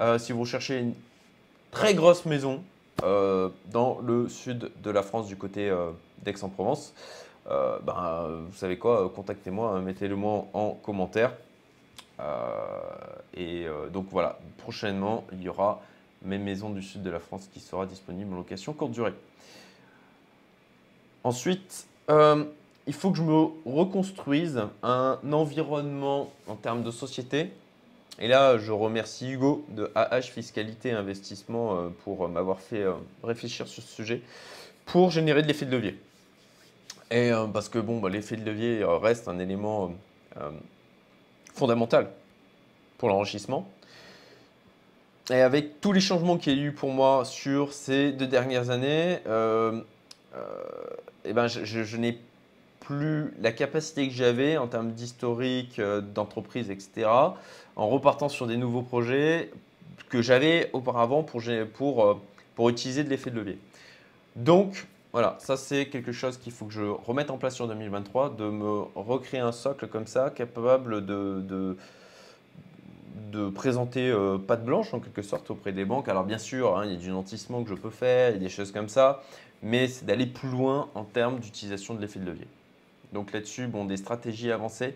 [0.00, 0.94] euh, si vous recherchez une
[1.72, 2.62] très grosse maison
[3.02, 5.70] euh, dans le sud de la France, du côté
[6.24, 6.94] d'Aix-en-Provence,
[7.46, 11.34] ben, vous savez quoi, contactez-moi, mettez-le moi en commentaire.
[13.34, 15.80] Et donc voilà, prochainement, il y aura
[16.22, 19.14] mes maisons du sud de la France qui sera disponible en location courte durée.
[21.24, 22.44] Ensuite, euh,
[22.86, 27.52] il faut que je me reconstruise un environnement en termes de société.
[28.18, 33.68] Et là, je remercie Hugo de AH Fiscalité Investissement euh, pour m'avoir fait euh, réfléchir
[33.68, 34.22] sur ce sujet
[34.86, 35.98] pour générer de l'effet de levier.
[37.12, 39.92] Et parce que bon, bah, l'effet de levier reste un élément
[41.54, 42.10] fondamental
[42.98, 43.68] pour l'enrichissement.
[45.30, 48.70] Et avec tous les changements qu'il y a eu pour moi sur ces deux dernières
[48.70, 49.80] années, euh,
[50.34, 50.40] euh,
[51.24, 52.18] eh ben je, n'ai
[52.80, 57.08] plus la capacité que j'avais en termes d'historique, euh, d'entreprise, etc.,
[57.76, 59.52] en repartant sur des nouveaux projets
[60.08, 61.40] que j'avais auparavant pour,
[61.74, 62.20] pour,
[62.56, 63.58] pour utiliser de l'effet de levier.
[64.34, 68.36] Donc, voilà, ça c'est quelque chose qu'il faut que je remette en place sur 2023,
[68.36, 71.76] de me recréer un socle comme ça, capable de
[73.54, 76.08] présenter euh, patte blanche en quelque sorte auprès des banques.
[76.08, 78.36] Alors bien sûr, hein, il y a du nantissement que je peux faire, il y
[78.36, 79.22] a des choses comme ça,
[79.62, 82.46] mais c'est d'aller plus loin en termes d'utilisation de l'effet de levier.
[83.12, 84.94] Donc là-dessus, bon, des stratégies avancées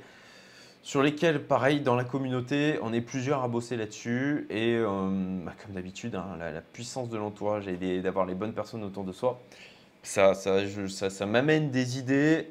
[0.85, 4.47] sur lesquelles, pareil, dans la communauté, on est plusieurs à bosser là-dessus.
[4.51, 5.09] Et euh,
[5.43, 9.13] bah, comme d'habitude, hein, la, puissance de l'entourage et d'avoir les bonnes personnes autour de
[9.13, 9.41] soi,
[10.05, 12.51] ça, m'amène des idées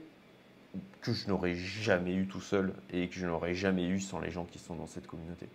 [1.02, 4.32] que je n'aurais jamais eu tout seul et que je n'aurais jamais eu sans les
[4.32, 5.48] gens qui sont dans cette communauté.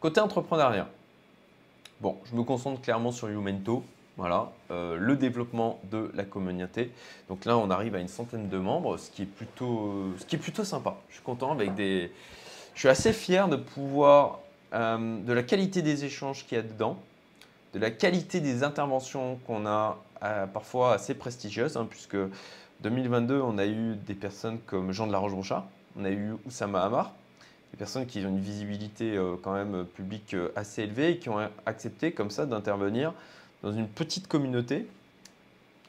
[0.00, 0.88] Côté entrepreneuriat,
[2.00, 3.84] bon, je me concentre clairement sur Youmento,
[4.16, 6.92] voilà, euh, le développement de la communauté.
[7.28, 10.96] Donc là, on arrive à une centaine de membres, ce qui est plutôt, plutôt sympa.
[11.08, 12.12] Je suis content avec des,
[12.74, 14.40] je suis assez fier de pouvoir,
[14.72, 16.98] euh, de la qualité des échanges qu'il y a dedans,
[17.74, 19.98] de la qualité des interventions qu'on a
[20.54, 22.16] parfois assez prestigieuses, hein, puisque
[22.80, 25.66] 2022, on a eu des personnes comme Jean de la Roche-Brochard,
[25.98, 27.12] on a eu Oussama Hamar,
[27.72, 31.28] des personnes qui ont une visibilité euh, quand même publique euh, assez élevée et qui
[31.28, 33.12] ont accepté comme ça d'intervenir
[33.62, 34.86] dans une petite communauté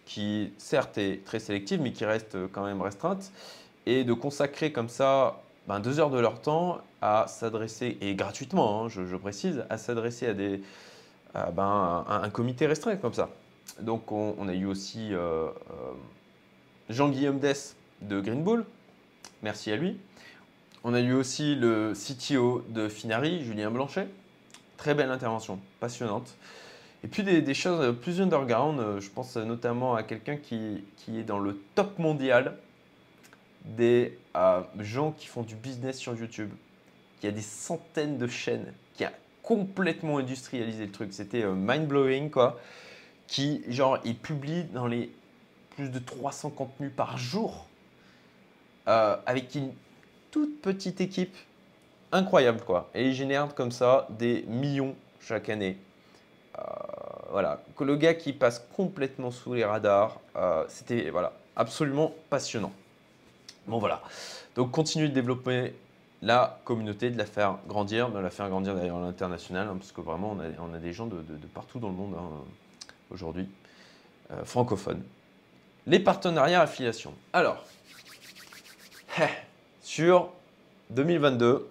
[0.05, 3.31] qui certes est très sélective mais qui reste quand même restreinte
[3.85, 8.85] et de consacrer comme ça ben, deux heures de leur temps à s'adresser, et gratuitement
[8.85, 10.61] hein, je, précise, à s'adresser à, des,
[11.51, 13.29] ben, un comité restreint comme ça.
[13.81, 15.49] Donc on, a eu aussi euh,
[16.89, 18.65] Jean-Guillaume Dess de Green Bull,
[19.41, 19.97] merci à lui.
[20.83, 24.07] On a eu aussi le CTO de Finari, Julien Blanchet.
[24.77, 26.35] Très belle intervention, passionnante.
[27.03, 31.39] Et puis des, choses plus underground, euh, je pense notamment à quelqu'un qui, est dans
[31.39, 32.57] le top mondial
[33.63, 36.51] des euh, gens qui font du business sur YouTube,
[37.19, 39.05] qui a des centaines de chaînes, qui
[39.45, 41.13] complètement industrialisé le truc.
[41.13, 42.59] C'était euh, mind-blowing, quoi.
[43.27, 45.09] Qui, genre, il publie dans les
[45.75, 47.65] plus de 300 contenus par jour,
[48.85, 49.73] avec une
[50.31, 51.35] toute petite équipe
[52.11, 52.89] incroyable quoi.
[52.93, 55.77] Et il génère comme ça des millions chaque année.
[56.57, 56.61] Euh,
[57.31, 62.71] voilà, que le gars qui passe complètement sous les radars, euh, c'était voilà absolument passionnant.
[63.67, 64.01] Bon voilà,
[64.55, 65.73] donc continuer de développer
[66.21, 69.91] la communauté, de la faire grandir, de la faire grandir d'ailleurs à l'international, hein, parce
[69.91, 71.23] que vraiment on a, on a des gens de,
[71.53, 72.29] partout dans le monde hein,
[73.11, 73.47] aujourd'hui,
[74.31, 75.03] euh, francophones.
[75.87, 77.13] Les partenariats affiliation.
[77.33, 77.63] Alors,
[79.81, 80.31] sur
[80.91, 81.69] 2022.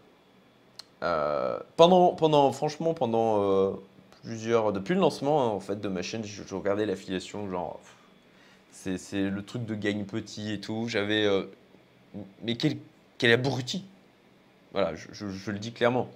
[1.02, 3.72] Euh, pendant, pendant, franchement, pendant euh,
[4.22, 4.72] plusieurs.
[4.72, 7.80] Depuis le lancement hein, en fait, de ma chaîne, je, regardais l'affiliation, genre.
[8.70, 10.86] C'est le truc de gagne petit et tout.
[10.88, 11.26] J'avais.
[12.42, 12.76] Mais quel,
[13.18, 13.84] quel abruti
[14.74, 16.08] Voilà, je, le dis clairement.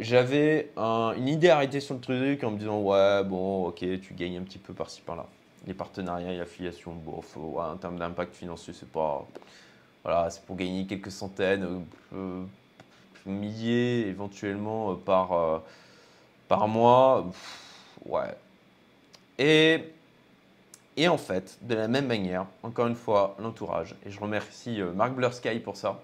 [0.00, 4.38] J'avais une idée arrêtée sur le truc en me disant Ouais, bon, ok, tu gagnes
[4.38, 5.26] un petit peu par-ci par-là.
[5.66, 7.22] Les partenariats et l'affiliation, bon,
[7.56, 9.26] en termes d'impact financier, c'est pas.
[10.04, 11.78] Voilà, c'est pour gagner quelques centaines, euh,
[12.14, 12.44] euh,
[13.24, 15.62] milliers éventuellement euh, par,
[16.46, 17.26] par mois.
[18.04, 18.36] ouais.
[19.38, 19.82] Et,
[20.98, 25.14] et en fait, de la même manière, encore une fois, l'entourage, et je remercie Marc
[25.14, 26.02] Blursky pour ça,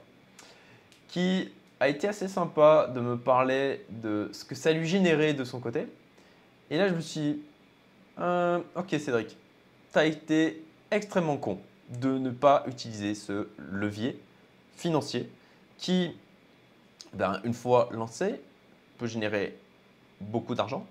[1.11, 5.45] qui a été assez sympa de me parler de ce que ça lui générait de
[5.45, 5.87] son côté.
[6.71, 7.43] Et là, je me suis dit,
[8.19, 9.37] ok Cédric,
[9.93, 14.21] tu as été extrêmement con de ne pas utiliser ce levier
[14.77, 15.29] financier
[15.79, 16.13] qui,
[17.13, 18.41] ben, une fois lancé,
[18.99, 19.57] peut générer
[20.21, 20.87] beaucoup d'argent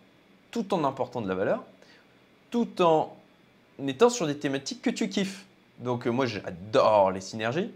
[0.51, 1.63] tout en important de la valeur,
[2.49, 3.15] tout en
[3.87, 5.45] étant sur des thématiques que tu kiffes.
[5.77, 7.71] Donc euh, moi j'adore les synergies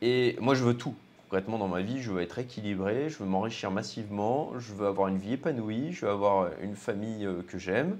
[0.00, 0.94] et moi je veux tout.
[1.32, 5.08] Concrètement dans ma vie, je veux être équilibré, je veux m'enrichir massivement, je veux avoir
[5.08, 7.96] une vie épanouie, je veux avoir une famille euh, que j'aime,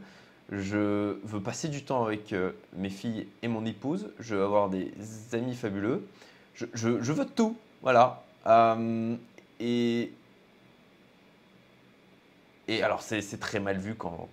[0.50, 4.68] je veux passer du temps avec euh, mes filles et mon épouse, je veux avoir
[4.68, 4.92] des
[5.32, 6.06] amis fabuleux,
[6.54, 8.22] je, veux tout, voilà.
[8.46, 9.16] Euh,
[9.60, 10.12] et,
[12.68, 14.28] et alors c'est très mal vu quand,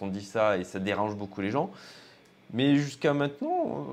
[0.00, 1.70] on dit ça et ça dérange beaucoup les gens.
[2.52, 3.86] Mais jusqu'à maintenant,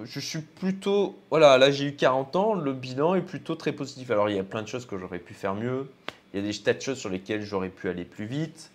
[0.00, 1.18] euh, je suis plutôt...
[1.30, 4.10] Voilà, là j'ai eu 40 ans, le bilan est plutôt très positif.
[4.10, 5.90] Alors il y a plein de choses que j'aurais pu faire mieux,
[6.32, 8.70] il y a des tas de choses sur lesquelles j'aurais pu aller plus vite.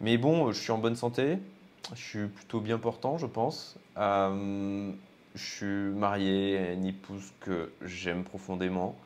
[0.00, 1.38] Mais bon, je suis en bonne santé,
[1.94, 3.78] je suis plutôt bien portant, je pense.
[3.96, 4.90] Euh,
[5.34, 8.96] je suis marié à une épouse que j'aime profondément.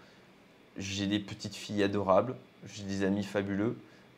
[0.76, 2.36] J'ai des petites filles adorables.
[2.72, 3.76] J'ai des amis fabuleux.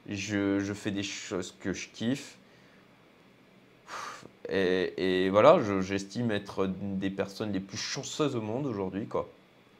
[0.08, 2.36] Je, je, fais des choses que je kiffe.
[4.48, 9.06] Et, voilà, j'estime être une des personnes les plus chanceuses au monde aujourd'hui.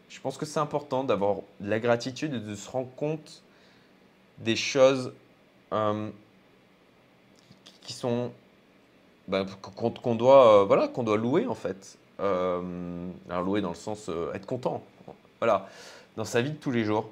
[0.09, 3.42] Je pense que c'est important d'avoir de la gratitude et de se rendre compte
[4.38, 5.12] des choses
[5.72, 6.11] euh,
[7.83, 8.31] qui sont
[9.29, 11.96] bah, qu'on doit, euh, voilà, qu'on doit louer en fait.
[12.20, 14.83] Euh, alors louer dans le sens être content.
[15.40, 15.68] Voilà,
[16.16, 17.09] dans sa vie de tous les jours.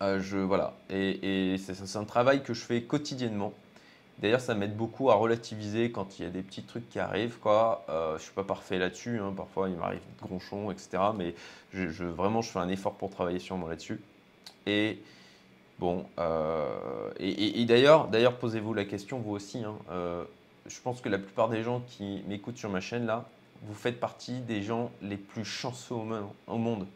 [0.00, 0.74] je, voilà.
[0.90, 3.52] Et, c'est un travail que je fais quotidiennement.
[4.22, 7.38] D'ailleurs, ça m'aide beaucoup à relativiser quand il y a des petits trucs qui arrivent.
[7.38, 7.84] Quoi.
[7.88, 9.18] Euh, je suis pas parfait là-dessus.
[9.18, 9.34] Hein.
[9.36, 11.02] Parfois, il m'arrive de gronchons, etc.
[11.16, 11.34] Mais
[11.72, 14.00] je, vraiment, je fais un effort pour travailler sur moi là-dessus.
[14.66, 15.02] Et
[15.80, 16.06] bon,
[17.18, 19.64] et, et d'ailleurs, posez-vous la question, vous aussi.
[19.64, 19.76] Hein,
[20.66, 23.24] je pense que la plupart des gens qui m'écoutent sur ma chaîne là,
[23.62, 25.94] vous faites partie des gens les plus chanceux
[26.46, 26.86] au monde.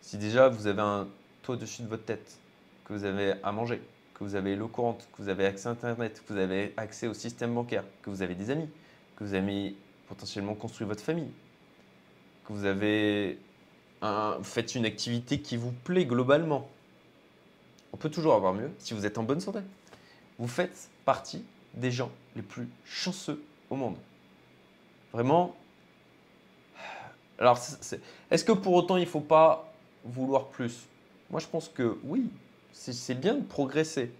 [0.00, 1.08] Si déjà vous avez un
[1.42, 2.38] toit au-dessus de votre tête,
[2.84, 3.80] que vous avez à manger,
[4.14, 7.06] que vous avez l'eau courante, que vous avez accès à Internet, que vous avez accès
[7.06, 8.68] au système bancaire, que vous avez des amis,
[9.16, 9.74] que vous avez
[10.08, 11.30] potentiellement construit votre famille,
[12.46, 13.38] que vous avez
[14.02, 16.68] un, faites une activité qui vous plaît globalement.
[17.92, 19.60] On peut toujours avoir mieux si vous êtes en bonne santé.
[20.38, 23.96] Vous faites partie des gens les plus chanceux au monde.
[25.12, 25.54] Vraiment.
[27.38, 27.58] Alors,
[28.30, 29.72] est-ce que pour autant il ne faut pas
[30.04, 30.86] vouloir plus?
[31.30, 32.30] Moi, je pense que oui,
[32.74, 34.12] c'est bien de progresser.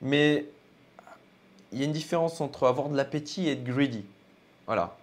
[0.00, 0.46] Mais
[1.72, 4.04] il y a une différence entre avoir de l'appétit et être greedy.
[4.66, 4.96] Voilà.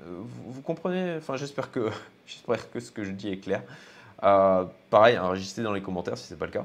[0.00, 1.90] Euh, vous, comprenez Enfin, j'espère que,
[2.72, 3.62] que ce que je dis est clair.
[4.22, 6.64] Euh, pareil, enregistrez dans les commentaires si ce n'est pas le cas.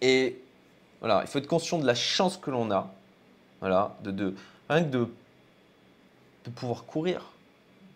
[0.00, 0.40] Et
[1.00, 2.92] voilà, il faut être conscient de la chance que l'on a,
[3.60, 4.34] voilà, de, de,
[4.68, 5.08] rien que de,
[6.44, 7.32] de pouvoir courir,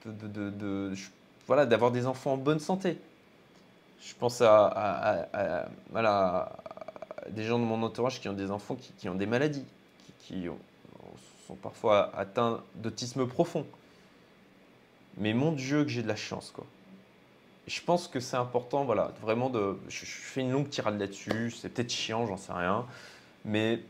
[0.07, 0.95] de, de
[1.47, 2.99] voilà, d'avoir des enfants en bonne santé.
[4.01, 6.57] Je pense à, voilà,
[7.31, 9.65] des gens de mon entourage qui ont des enfants qui, ont des maladies,
[10.21, 10.47] qui,
[11.47, 13.67] sont parfois atteints d'autisme profond.
[15.17, 16.65] Mais mon Dieu que j'ai de la chance, quoi.
[17.67, 19.77] je pense que c'est important, voilà, vraiment de.
[19.89, 22.87] Je, fais une longue tirade là-dessus, c'est peut-être chiant, j'en sais rien.
[23.45, 23.81] Mais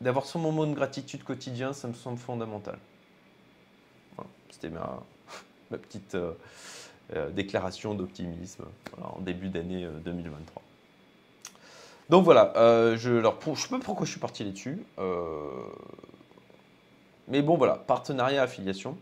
[0.00, 2.78] d'avoir son moment de gratitude quotidien, ça me semble fondamental.
[4.50, 5.02] C'était ma,
[5.70, 6.14] ma petite.
[6.16, 6.32] Euh,
[7.34, 8.64] déclaration d'optimisme
[9.02, 10.62] en début d'année 2023.
[10.62, 11.58] Euh,
[12.10, 14.82] Donc voilà, euh, je ne sais pas pourquoi je suis parti là-dessus.
[17.28, 18.96] mais bon voilà, partenariat, affiliation.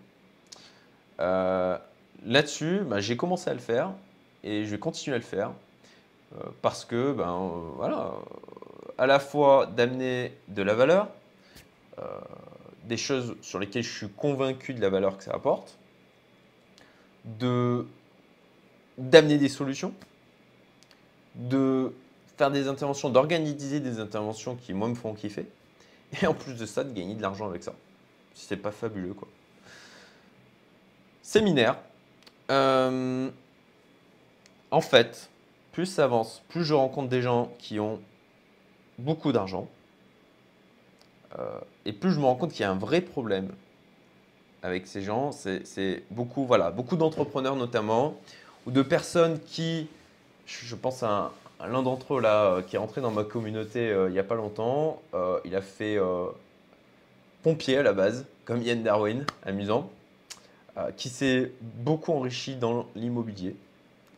[1.18, 3.92] là-dessus, bah, j'ai commencé à le faire
[4.42, 5.52] et je vais continuer à le faire
[6.62, 8.12] parce que, ben voilà,
[8.98, 11.08] à la fois d'amener de la valeur,
[12.84, 15.78] des choses sur lesquelles je suis convaincu de la valeur que ça apporte,
[17.24, 17.86] de
[19.00, 19.92] d'amener des solutions,
[21.34, 21.92] de
[22.36, 25.46] faire des interventions, d'organiser des interventions qui, moi, me font kiffer,
[26.22, 27.74] et en plus de ça, de gagner de l'argent avec ça.
[28.34, 29.28] C'est pas fabuleux, quoi.
[31.22, 31.76] Séminaire.
[32.50, 33.30] Euh,
[34.70, 35.30] en fait,
[35.72, 38.00] plus ça avance, plus je rencontre des gens qui ont
[38.98, 39.68] beaucoup d'argent,
[41.38, 43.50] euh, et plus je me rends compte qu'il y a un vrai problème
[44.62, 45.30] avec ces gens.
[45.32, 48.16] C'est beaucoup, voilà, beaucoup d'entrepreneurs notamment,
[48.66, 49.88] ou de personnes qui,
[50.46, 51.32] je pense à,
[51.68, 54.24] l'un d'entre eux là, euh, qui est rentré dans ma communauté euh, il n'y a
[54.24, 55.02] pas longtemps.
[55.14, 55.98] Euh, il a fait
[57.42, 59.90] pompier à la base, comme Yann Darwin, amusant,
[60.96, 63.54] qui s'est beaucoup enrichi dans l'immobilier,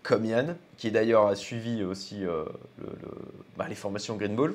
[0.02, 2.24] comme Yann, qui d'ailleurs a suivi aussi
[3.56, 4.54] bah, les formations Green Ball.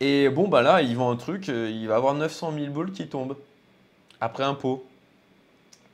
[0.00, 3.06] Et bon, bah là, il vend un truc, il va avoir 900 000 boules qui
[3.06, 3.36] tombent
[4.20, 4.84] après impôt.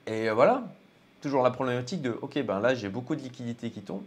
[0.07, 0.63] Et voilà,
[1.21, 4.03] toujours la problématique de ok, ben là j'ai beaucoup de liquidités qui tombent.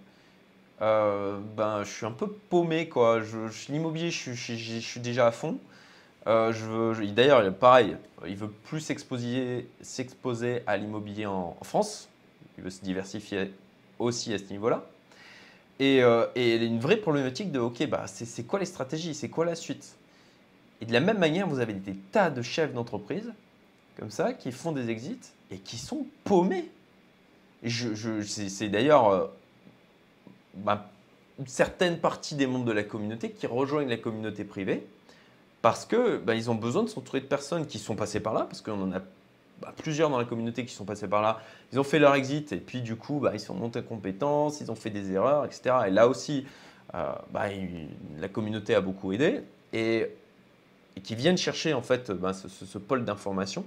[0.81, 3.21] Euh, ben, je suis un peu paumé quoi.
[3.21, 3.37] Je,
[3.71, 5.57] l'immobilier, je, je, suis déjà à fond.
[6.27, 7.97] Euh, d'ailleurs, pareil,
[8.27, 12.09] il veut plus s'exposer, s'exposer à l'immobilier en, France.
[12.57, 13.53] Il veut se diversifier
[13.99, 14.85] aussi à ce niveau-là.
[15.79, 18.65] Et, euh, et il y a une vraie problématique de ok, bah, c'est quoi les
[18.65, 19.95] stratégies, c'est quoi la suite?
[20.79, 23.31] Et de la même manière, vous avez des tas de chefs d'entreprise
[23.99, 26.69] comme ça qui font des exits et qui sont paumés
[27.67, 29.27] c'est d'ailleurs euh,
[30.55, 30.89] bah,
[31.39, 34.85] une certaine partie des membres de la communauté qui rejoignent la communauté privée
[35.61, 38.41] parce que bah, ils ont besoin de s'entourer de personnes qui sont passées par là,
[38.41, 38.99] parce qu'on en a
[39.61, 41.39] bah, plusieurs dans la communauté qui sont passés par là.
[41.71, 44.71] Ils ont fait leur exit et puis du coup, ils sont montés en compétences, ils
[44.71, 45.75] ont fait des erreurs, etc.
[45.87, 46.45] Et là aussi,
[46.95, 47.13] euh,
[48.19, 50.07] la communauté a beaucoup aidé et,
[51.03, 53.63] qui viennent chercher en fait ce, ce pôle d'information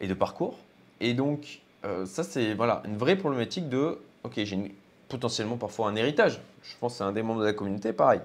[0.00, 0.58] et de parcours.
[1.00, 4.74] Et donc, euh, ça, c'est voilà, une vraie problématique de ok, j'ai
[5.08, 6.40] potentiellement parfois un héritage.
[6.62, 8.20] Je pense c'est un des membres de la communauté, pareil.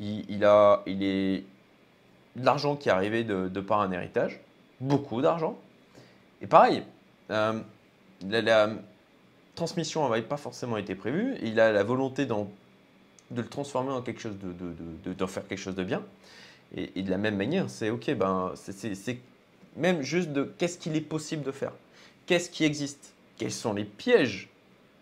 [0.00, 1.44] Il, a, il est
[2.36, 4.40] de l'argent qui est arrivé de, par un héritage,
[4.80, 5.56] beaucoup d'argent.
[6.42, 6.82] Et pareil,
[7.30, 7.60] euh,
[8.28, 8.70] la,
[9.54, 11.36] transmission n'avait pas forcément été prévue.
[11.42, 12.34] Il a la volonté de
[13.36, 16.02] le transformer en quelque chose de, d'en faire quelque chose de bien.
[16.76, 19.18] Et, de la même manière, c'est ok, ben, c'est
[19.76, 21.72] même juste de qu'est-ce qu'il est possible de faire?
[22.26, 23.14] Qu'est-ce qui existe?
[23.36, 24.48] Quels sont les pièges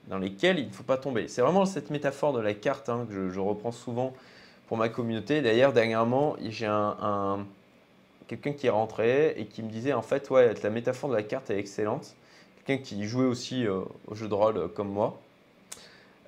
[0.09, 1.29] dans lesquels il ne faut pas tomber?
[1.29, 4.15] C'est vraiment cette métaphore de la carte hein, que je, reprends souvent
[4.69, 5.43] pour ma communauté.
[5.43, 7.47] D'ailleurs, dernièrement, j'ai un,
[8.27, 11.23] quelqu'un qui est rentré et qui me disait en fait, ouais, la métaphore de la
[11.23, 12.15] carte est excellente.
[12.65, 15.21] Quelqu'un qui jouait aussi euh, au jeu de rôle euh, comme moi.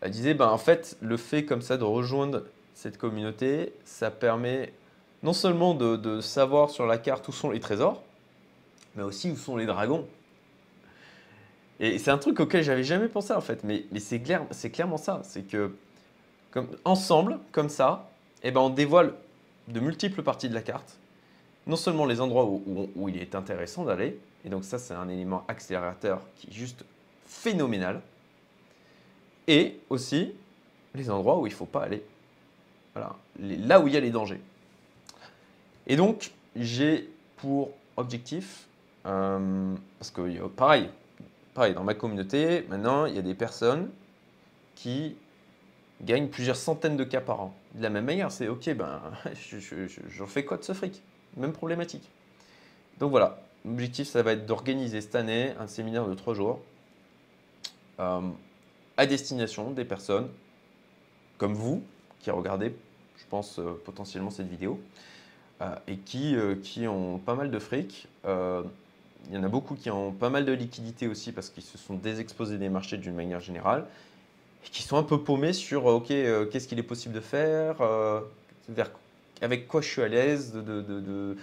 [0.01, 2.43] Elle disait, ben, en fait, le fait comme ça de rejoindre
[2.75, 4.73] cette communauté, ça permet
[5.23, 8.03] non seulement de savoir sur la carte où sont les trésors,
[8.97, 10.07] mais aussi où sont les dragons.
[11.81, 15.21] Et c'est un truc auquel j'avais jamais pensé en fait, mais, c'est clair, clairement ça.
[15.25, 15.73] C'est que
[16.85, 18.09] ensemble, comme ça,
[18.45, 19.13] eh ben, on dévoile
[19.69, 20.97] de multiples parties de la carte.
[21.67, 25.45] Non seulement les endroits où, il est intéressant d'aller, et donc ça c'est un élément
[25.49, 26.85] accélérateur qui est juste
[27.27, 28.03] phénoménal,
[29.49, 30.33] et aussi
[30.95, 32.05] les endroits où il ne faut pas aller.
[32.95, 34.41] Voilà, là où il y a les dangers.
[35.87, 38.67] Et donc, j'ai pour objectif,
[39.03, 40.89] parce que pareil,
[41.55, 43.89] pareil, dans ma communauté, maintenant, il y a des personnes
[44.75, 45.17] qui
[46.03, 47.55] gagnent plusieurs centaines de cas par an.
[47.75, 49.01] De la même manière, c'est ok, ben,
[49.51, 51.03] je, fais quoi de ce fric?
[51.37, 52.09] Même problématique.
[52.99, 56.61] Donc voilà, l'objectif, ça va être d'organiser cette année un séminaire de trois jours
[58.01, 58.21] euh,
[58.97, 60.29] à destination des personnes
[61.39, 61.83] comme vous
[62.21, 62.75] qui regardez,
[63.17, 64.81] je pense, euh, potentiellement cette vidéo
[65.61, 68.09] euh, et qui, qui ont pas mal de fric.
[69.29, 71.79] Il y en a beaucoup qui ont pas mal de liquidités aussi parce qu'ils se
[71.79, 73.87] sont désexposés des marchés d'une manière générale
[74.67, 77.77] et qui sont un peu paumés sur ok, qu'est-ce qu'il est possible de faire,
[78.69, 78.91] vers,
[79.43, 81.37] avec quoi je suis à l'aise, de, de, de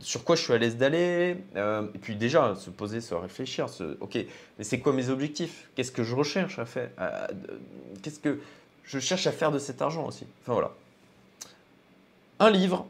[0.00, 3.66] sur quoi je suis à l'aise d'aller, euh, et puis déjà se poser, se réfléchir,
[4.00, 4.18] ok,
[4.58, 5.68] mais c'est quoi mes objectifs?
[5.74, 6.90] Qu'est-ce que je recherche à faire
[8.02, 8.40] Qu'est-ce que
[8.84, 10.26] je cherche à faire de cet argent aussi?
[10.42, 10.72] Enfin voilà.
[12.38, 12.86] Un livre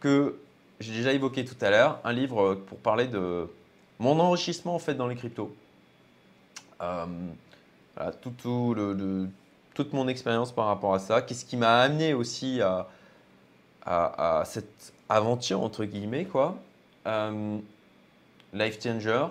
[0.00, 0.36] que
[0.80, 3.46] j'ai déjà évoqué tout à l'heure, un livre pour parler de
[3.98, 5.54] mon enrichissement en fait dans les cryptos.
[6.80, 7.06] Euh,
[9.74, 11.22] toute mon expérience par rapport à ça.
[11.22, 12.88] Qu'est-ce qui m'a amené aussi à
[14.44, 16.56] cette aventure, entre guillemets, quoi.
[17.06, 17.58] Euh,
[18.52, 19.26] life changer.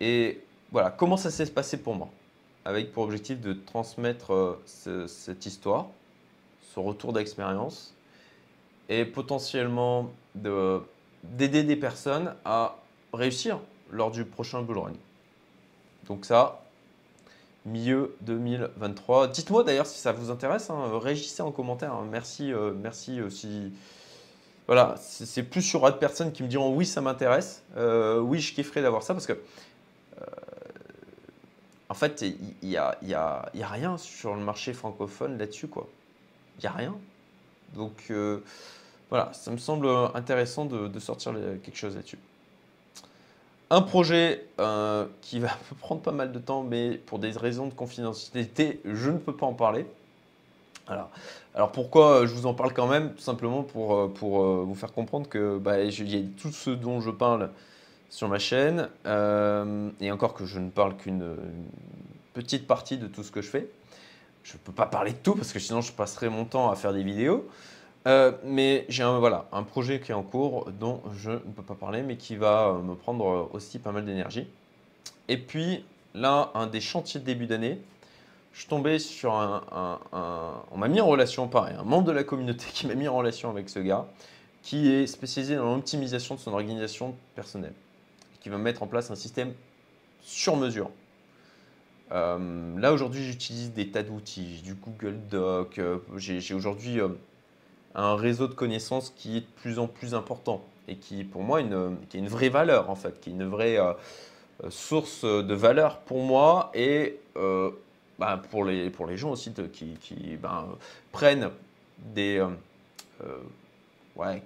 [0.00, 2.08] Et voilà, comment ça s'est passé pour moi?
[2.64, 5.86] Avec pour objectif de transmettre euh, cette histoire,
[6.74, 7.94] ce retour d'expérience,
[8.88, 12.76] et potentiellement d'aider des personnes à
[13.12, 13.58] réussir
[13.90, 14.92] lors du prochain bull run.
[16.06, 16.62] Donc ça,
[17.66, 19.28] milieu 2023.
[19.28, 21.92] Dites-moi d'ailleurs si ça vous intéresse, hein, réagissez en commentaire.
[21.92, 22.06] Hein.
[22.10, 23.72] Merci, euh, merci si
[24.66, 28.54] voilà, c'est plus sur d'autres personnes qui me diront oui, ça m'intéresse, euh, oui, je
[28.54, 30.24] kifferais d'avoir ça parce que euh,
[31.88, 35.68] en fait, il n'y a, y a, y a, rien sur le marché francophone là-dessus,
[35.68, 35.88] quoi.
[36.58, 36.96] Il n'y a rien.
[37.74, 38.40] Donc euh,
[39.10, 42.18] voilà, ça me semble intéressant de, sortir quelque chose là-dessus.
[43.72, 44.44] Un projet
[45.22, 45.48] qui va
[45.80, 49.46] prendre pas mal de temps, mais pour des raisons de confidentialité, je ne peux pas
[49.46, 49.86] en parler.
[51.54, 53.12] Alors, pourquoi euh, je vous en parle quand même?
[53.14, 56.70] Tout simplement pour, euh, pour euh, vous faire comprendre que bah, y a tout ce
[56.70, 57.50] dont je parle
[58.10, 58.90] sur ma chaîne,
[60.00, 61.34] et encore que je ne parle qu'une
[62.34, 63.70] petite partie de tout ce que je fais.
[64.44, 66.76] Je ne peux pas parler de tout parce que sinon je passerai mon temps à
[66.76, 67.48] faire des vidéos.
[68.06, 71.74] Mais j'ai un, voilà, un projet qui est en cours dont je ne peux pas
[71.74, 74.46] parler, mais qui va me prendre aussi pas mal d'énergie.
[75.28, 75.84] Et puis
[76.14, 77.80] là, un des chantiers de début d'année,
[78.52, 79.98] je suis tombé sur un,
[80.70, 83.16] On m'a mis en relation, pareil, un membre de la communauté qui m'a mis en
[83.16, 84.06] relation avec ce gars,
[84.62, 87.74] qui est spécialisé dans l'optimisation de son organisation personnelle,
[88.40, 89.52] qui va mettre en place un système
[90.22, 90.90] sur mesure.
[92.12, 97.08] Euh, là, aujourd'hui, j'utilise des tas d'outils, du Google Doc, euh, j'ai aujourd'hui euh,
[97.94, 101.60] un réseau de connaissances qui est de plus en plus important et qui, pour moi,
[101.60, 103.78] une, qui est une vraie valeur, en fait, qui est une vraie
[104.68, 107.20] source de valeur pour moi et
[108.18, 110.68] bah, pour, les, pour les gens aussi qui, qui ben,
[111.10, 111.50] prennent
[111.98, 112.48] des euh,
[113.24, 113.38] euh,
[114.16, 114.42] ouais,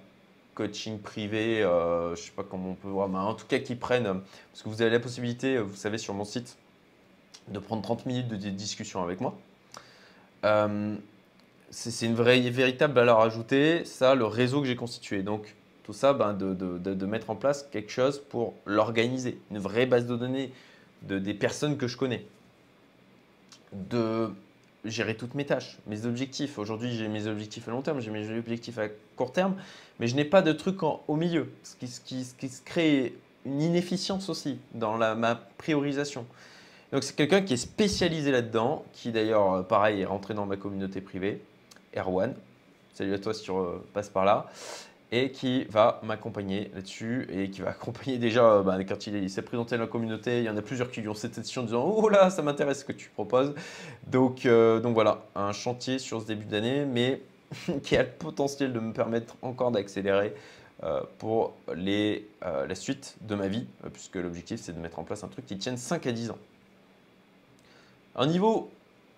[0.55, 3.75] coaching privé, euh, je sais pas comment on peut voir, mais en tout cas qui
[3.75, 4.21] prennent,
[4.51, 6.57] parce que vous avez la possibilité, vous savez, sur mon site,
[7.49, 9.37] de prendre 30 minutes de discussion avec moi.
[11.69, 15.23] C'est une vraie, véritable valeur ajoutée, ça, le réseau que j'ai constitué.
[15.23, 19.59] Donc, tout ça, ben, de, de, de, mettre en place quelque chose pour l'organiser, une
[19.59, 20.51] vraie base de données
[21.03, 22.25] de, des personnes que je connais
[23.73, 24.29] de
[24.85, 26.57] gérer toutes mes tâches, mes objectifs.
[26.57, 29.55] Aujourd'hui, j'ai mes objectifs à long terme, j'ai mes objectifs à court terme,
[29.99, 33.15] mais je n'ai pas de truc au milieu, ce qui, ce, qui, ce qui crée
[33.45, 36.25] une inefficience aussi dans la, ma priorisation.
[36.91, 40.55] Donc c'est quelqu'un qui est spécialisé là-dedans, qui d'ailleurs, euh, pareil, est rentré dans ma
[40.55, 41.41] communauté privée,
[41.97, 42.33] Erwan.
[42.93, 43.51] Salut à toi si tu
[43.93, 44.47] passes par là
[45.11, 49.75] et qui va m'accompagner là-dessus et qui va accompagner déjà bah, quand il s'est présenté
[49.75, 50.39] à la communauté.
[50.39, 52.41] Il y en a plusieurs qui lui ont cette session en disant Oh là, ça
[52.41, 53.53] m'intéresse ce que tu proposes.
[54.07, 57.21] Donc, euh, donc voilà, un chantier sur ce début d'année, mais
[57.83, 60.33] qui a le potentiel de me permettre encore d'accélérer
[60.83, 65.23] euh, pour les, la suite de ma vie, puisque l'objectif c'est de mettre en place
[65.23, 66.37] un truc qui tienne 5 à 10 ans.
[68.15, 68.69] Un niveau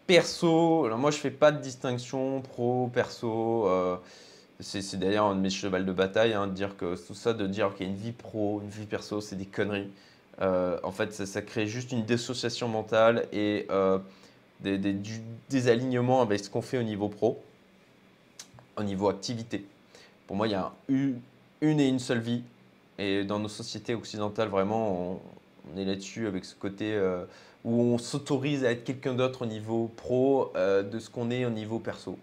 [0.10, 3.70] perso, moi je fais pas de distinction pro, perso.
[4.60, 7.46] C'est d'ailleurs un de mes chevals de bataille, hein, de dire que tout ça, de
[7.46, 9.90] dire qu'il y a une vie pro, une vie perso, c'est des conneries.
[10.42, 14.00] Euh, en fait, ça, crée juste une dissociation mentale et euh,
[14.62, 17.42] des, des, alignements avec ce qu'on fait au niveau pro,
[18.78, 19.64] au niveau activité.
[20.26, 21.22] Pour moi, il y a une,
[21.62, 22.42] et une seule vie.
[22.98, 25.22] Et dans nos sociétés occidentales, vraiment,
[25.78, 27.26] est là-dessus avec ce côté euh,
[27.64, 31.50] où on s'autorise à être quelqu'un d'autre au niveau pro de ce qu'on est au
[31.50, 32.18] niveau perso.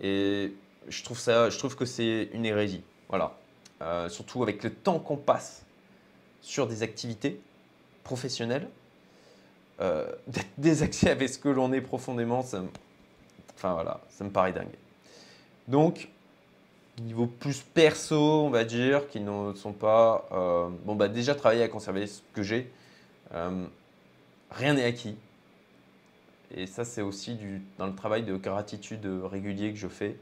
[0.00, 0.52] Et
[0.88, 2.82] je trouve, ça, je trouve que c'est une hérésie.
[3.08, 3.36] Voilà.
[3.82, 5.62] euh, surtout avec le temps qu'on passe
[6.42, 7.40] sur des activités
[8.04, 8.68] professionnelles,
[9.80, 12.68] euh, d'être désaxé avec ce que l'on est profondément, ça, me-
[13.54, 14.66] enfin voilà, ça me paraît dingue.
[15.68, 16.08] Donc,
[17.00, 21.62] niveau plus perso, on va dire, qui ne sont pas, euh, bon bah déjà travailler
[21.62, 22.70] à conserver ce que j'ai,
[23.34, 23.64] euh,
[24.50, 25.16] rien n'est acquis.
[26.54, 30.16] Et ça, c'est aussi du, dans le travail de gratitude régulier que je fais,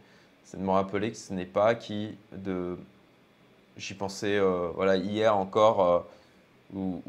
[0.45, 2.77] c'est de me rappeler que ce n'est pas acquis de.
[3.77, 6.07] J'y pensais euh, voilà, hier encore,
[6.75, 7.03] où,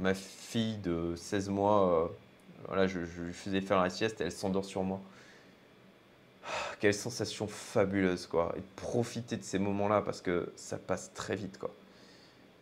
[0.00, 2.10] ma fille de 16 mois,
[2.66, 5.00] voilà, je, je lui faisais faire la sieste et elle s'endort sur moi.
[6.48, 8.54] Ah, Quelle sensation fabuleuse, quoi.
[8.56, 11.70] Et profiter de ces moments-là parce que ça passe très vite, quoi.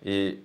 [0.04, 0.40] Et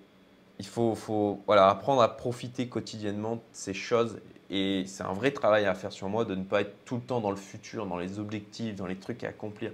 [0.60, 4.20] il faut, faut voilà, apprendre à profiter quotidiennement de ces choses.
[4.52, 7.02] Et c'est un vrai travail à faire sur moi de ne pas être tout le
[7.02, 9.72] temps dans le futur, dans les objectifs, dans les trucs à accomplir.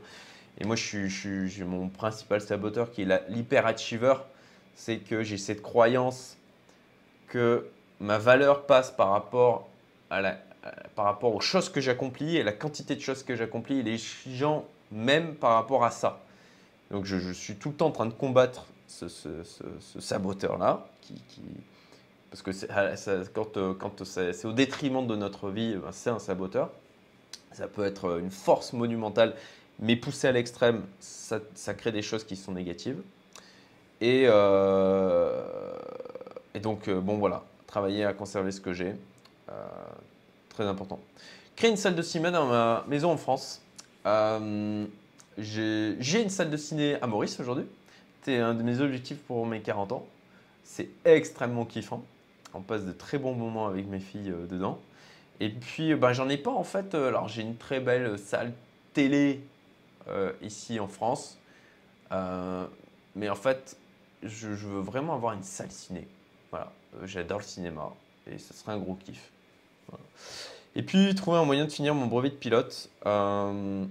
[0.59, 4.15] Et moi, je suis, je suis- mon principal saboteur qui est l'hyperachiever.
[4.75, 6.37] C'est que j'ai cette croyance
[7.27, 7.67] que
[7.99, 9.69] ma valeur passe par rapport,
[10.09, 10.37] à la,
[10.95, 13.79] par rapport aux choses que j'accomplis et la quantité de choses que j'accomplis.
[13.79, 16.21] Et les gens m'aiment par rapport à ça.
[16.91, 19.07] Donc je, suis tout le temps en train de combattre ce,
[19.99, 20.87] saboteur-là,
[22.29, 22.93] parce que ah,
[23.33, 26.69] quand, euh, c'est au détriment de notre vie, ben, c'est un saboteur.
[27.51, 29.35] Ça peut être euh, une force monumentale,
[29.79, 31.39] mais poussé à l'extrême, ça,
[31.73, 33.01] crée des choses qui sont négatives.
[34.01, 35.41] Et, euh,
[36.61, 38.95] donc, euh, bon voilà, travailler à conserver ce que j'ai,
[39.49, 39.53] euh,
[40.65, 40.99] important.
[41.55, 43.61] Créer une salle de cinéma dans ma maison en France.
[44.05, 44.85] Euh,
[45.37, 47.65] j'ai une salle de ciné à Maurice aujourd'hui.
[48.19, 50.05] C'était un de mes objectifs pour mes 40 ans.
[50.63, 52.03] C'est extrêmement kiffant.
[52.53, 54.79] On passe de très bons moments avec mes filles euh, dedans.
[55.39, 56.95] Et puis, bah, j'en ai pas en fait.
[56.95, 58.53] Alors, j'ai une très belle salle
[58.93, 59.41] télé
[60.41, 61.37] ici en France.
[62.09, 63.77] Mais en fait,
[64.23, 66.07] je, je veux vraiment avoir une salle ciné.
[66.49, 66.71] Voilà,
[67.03, 67.93] j'adore le cinéma
[68.31, 69.31] et ce serait un gros kiff.
[70.75, 72.89] Et puis, trouver un moyen de finir mon brevet de pilote.
[73.05, 73.83] Euh,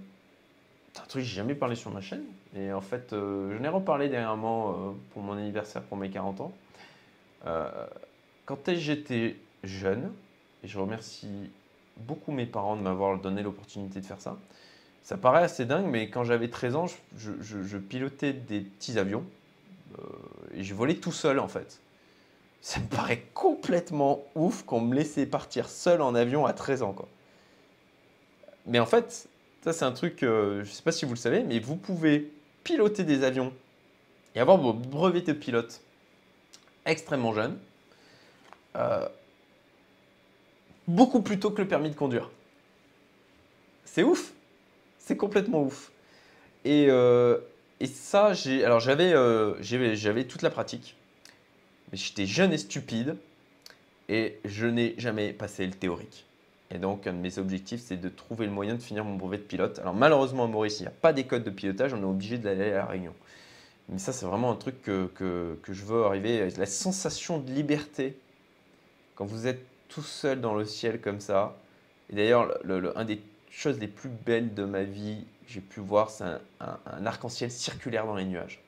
[0.99, 2.25] un truc j'ai jamais parlé sur ma chaîne.
[2.57, 4.75] Et en fait, euh, j'en ai reparlé dernièrement euh,
[5.13, 6.53] pour mon anniversaire, pour mes 40 ans.
[7.47, 7.69] Euh,
[8.45, 10.13] quand j'étais jeune,
[10.65, 11.51] et je remercie
[11.99, 14.37] beaucoup mes parents de m'avoir donné l'opportunité de faire ça,
[15.03, 18.61] ça paraît assez dingue, mais quand j'avais 13 ans, je, je- je- je pilotais des
[18.61, 19.25] petits avions
[20.55, 21.81] et je volais tout seul en fait.
[22.67, 26.93] Ça me paraît complètement ouf qu'on me laissait partir seul en avion à 13 ans.
[26.93, 27.07] Quoi.
[28.67, 29.29] Mais en fait,
[29.63, 31.77] ça c'est un truc, euh, je ne sais pas si vous le savez, mais vous
[31.77, 32.29] pouvez
[32.65, 33.53] piloter des avions
[34.35, 35.81] et avoir vos brevets de pilote
[36.87, 37.57] extrêmement jeune,
[38.75, 39.07] euh,
[40.89, 42.33] beaucoup plus tôt que le permis de conduire.
[43.85, 44.33] C'est ouf,
[44.99, 45.93] c'est complètement ouf.
[46.65, 47.39] Et, euh,
[47.79, 50.97] et ça, euh, j'avais, j'avais toute la pratique,
[51.91, 53.17] mais j'étais jeune et stupide,
[54.09, 56.27] et je n'ai jamais passé le théorique.
[56.71, 59.39] Et donc, un de mes objectifs, c'est de trouver le moyen de finir mon brevet
[59.39, 59.79] de pilote.
[59.79, 62.73] Alors, malheureusement, à Maurice, il n'y a pas d'école de pilotage, on est obligé d'aller
[62.73, 63.15] à la Réunion.
[63.89, 66.51] Mais ça, c'est vraiment un truc que, que, je veux arriver.
[66.59, 68.19] La sensation de liberté,
[69.15, 71.57] quand vous êtes tout seul dans le ciel comme ça.
[72.11, 73.21] Et d'ailleurs, le, des
[73.51, 76.25] choses les plus belles de ma vie, j'ai pu voir, c'est
[76.59, 78.61] un arc-en-ciel circulaire dans les nuages.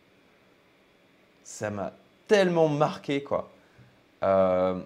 [1.43, 1.93] Ça m'a
[2.29, 3.51] tellement marqué, quoi.
[4.23, 4.79] Euh,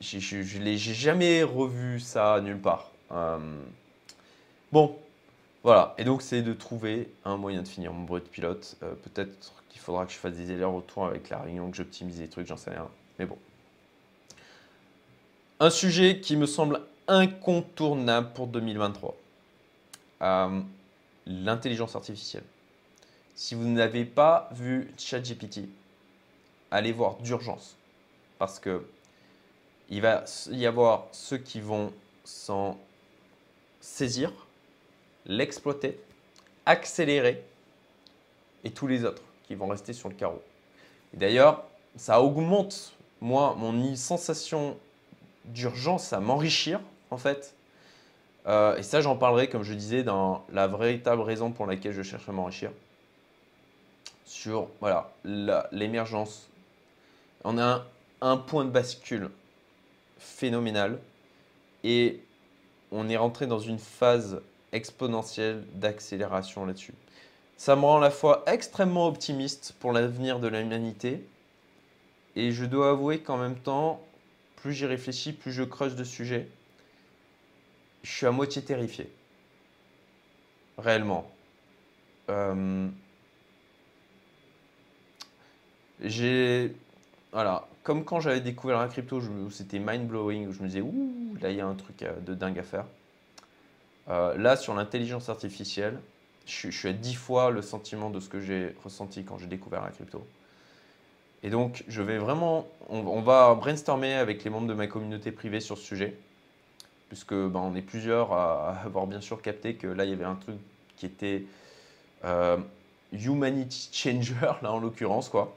[0.00, 2.90] je j'ai jamais revu ça nulle part.
[3.12, 3.38] Euh,
[4.72, 4.96] bon,
[5.62, 5.94] voilà.
[5.98, 8.76] Et donc, c'est de trouver un moyen de finir mon brevet de pilote.
[8.82, 12.28] Euh, Peut-être qu'il faudra que je fasse des allers-retours avec la réunion, que j'optimise des
[12.28, 12.88] trucs, j'en sais rien.
[13.18, 13.38] Mais bon.
[15.60, 19.14] Un sujet qui me semble incontournable pour 2023.
[20.22, 20.60] Euh,
[21.26, 22.42] L'intelligence artificielle.
[23.36, 25.68] Si vous n'avez pas vu ChatGPT,
[26.72, 27.76] allez voir d'urgence.
[28.38, 28.84] Parce que
[29.88, 31.92] il va y avoir ceux qui vont
[32.24, 32.78] s'en
[33.80, 34.32] saisir,
[35.26, 36.00] l'exploiter,
[36.66, 37.44] accélérer,
[38.64, 40.42] et tous les autres qui vont rester sur le carreau.
[41.14, 41.64] D'ailleurs,
[41.96, 44.78] ça augmente, moi, mon sensation
[45.44, 47.54] d'urgence à m'enrichir, en fait.
[48.46, 52.02] Euh, et ça, j'en parlerai, comme je disais, dans la véritable raison pour laquelle je
[52.02, 52.70] cherche à m'enrichir.
[54.24, 55.12] Sur voilà,
[55.72, 56.48] l'émergence.
[57.44, 57.86] On a
[58.20, 59.30] un, point de bascule
[60.18, 60.98] phénoménal
[61.82, 62.20] et
[62.92, 64.40] on est rentré dans une phase
[64.72, 66.94] exponentielle d'accélération là-dessus.
[67.56, 71.24] Ça me rend à la fois extrêmement optimiste pour l'avenir de l'humanité
[72.36, 74.00] et je dois avouer qu'en même temps,
[74.56, 76.48] plus j'y réfléchis, plus je creuse de sujets,
[78.02, 79.10] je suis à moitié terrifié.
[80.78, 81.30] Réellement.
[82.30, 82.88] Euh,
[86.00, 86.74] j'ai.
[87.32, 89.20] Voilà, comme quand j'avais découvert la crypto,
[89.50, 92.20] c'était mind blowing, où je me disais, ouh, là il y a un truc euh,
[92.20, 92.84] de dingue à faire.
[94.08, 95.98] Euh, là, sur l'intelligence artificielle,
[96.46, 99.82] je, suis à 10 fois le sentiment de ce que j'ai ressenti quand j'ai découvert
[99.82, 100.26] la crypto.
[101.42, 105.60] Et donc, je vais vraiment, on, va brainstormer avec les membres de ma communauté privée
[105.60, 106.16] sur ce sujet,
[107.08, 110.24] puisque ben, on est plusieurs à, avoir bien sûr capté que là, il y avait
[110.24, 110.56] un truc
[110.96, 111.44] qui était
[112.24, 112.58] euh,
[113.12, 115.56] humanity changer, là en l'occurrence, quoi,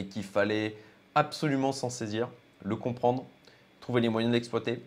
[0.00, 0.76] et qu'il fallait
[1.14, 2.28] absolument s'en saisir,
[2.64, 3.26] le comprendre,
[3.80, 4.82] trouver les moyens d'exploiter,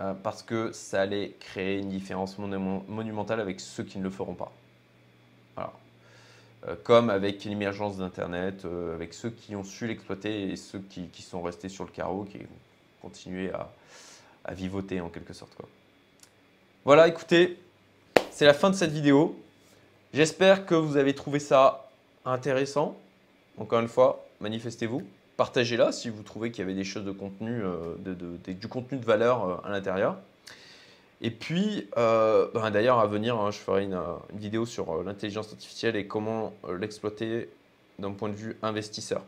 [0.00, 4.34] euh, parce que ça allait créer une différence monumentale avec ceux qui ne le feront
[4.34, 4.52] pas.
[6.66, 11.22] Euh, comme avec l'émergence d'Internet, euh, avec ceux qui ont su l'exploiter et ceux qui,
[11.22, 13.70] sont restés sur le carreau, qui ont continué à,
[14.54, 15.52] vivoter en quelque sorte.
[16.84, 17.60] Voilà, écoutez,
[18.30, 19.38] c'est la fin de cette vidéo.
[20.14, 21.90] J'espère que vous avez trouvé ça
[22.24, 22.96] intéressant.
[23.58, 25.02] Encore une fois, manifestez-vous
[25.38, 27.94] partagez-la si vous trouvez qu'il y avait des choses de contenu, euh,
[28.46, 30.18] du contenu de valeur euh, à l'intérieur.
[31.22, 33.98] Et puis, euh, ben, d'ailleurs, à venir, hein, je ferai une,
[34.34, 37.48] vidéo sur l'intelligence artificielle et comment l'exploiter
[37.98, 39.22] d'un point de vue investisseur.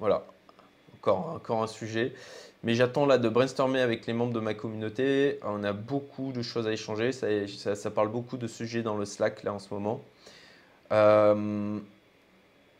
[0.00, 0.24] voilà,
[1.02, 2.12] encore, un sujet.
[2.62, 5.38] Mais j'attends là de brainstormer avec les membres de ma communauté.
[5.44, 7.12] On a beaucoup de choses à échanger.
[7.12, 10.02] Ça, parle beaucoup de sujets dans le Slack là en ce moment.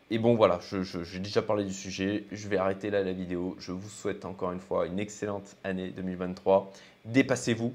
[0.09, 2.23] Et bon, voilà, j'ai déjà parlé du sujet.
[2.31, 3.57] Je vais arrêter là la vidéo.
[3.59, 6.71] Je vous souhaite encore une fois une excellente année 2023.
[7.05, 7.73] Dépassez-vous.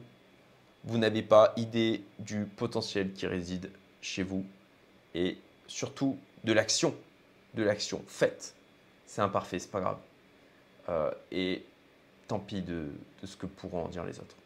[0.85, 3.71] Vous, n'avez pas idée du potentiel qui réside
[4.01, 4.45] chez vous.
[5.15, 6.95] Et surtout de l'action.
[7.55, 8.03] De l'action.
[8.07, 8.55] Faites.
[9.05, 9.99] C'est imparfait, c'est pas grave.
[10.89, 11.63] Euh, et
[12.29, 12.89] tant pis de,
[13.23, 14.37] ce que pourront en dire les autres.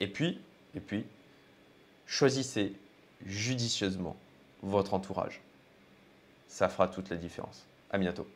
[0.00, 0.40] Et puis,
[0.74, 1.04] et puis,
[2.06, 2.72] choisissez
[3.26, 4.16] judicieusement
[4.62, 5.43] votre entourage
[6.46, 7.66] ça fera toute la différence.
[7.90, 8.26] À bientôt.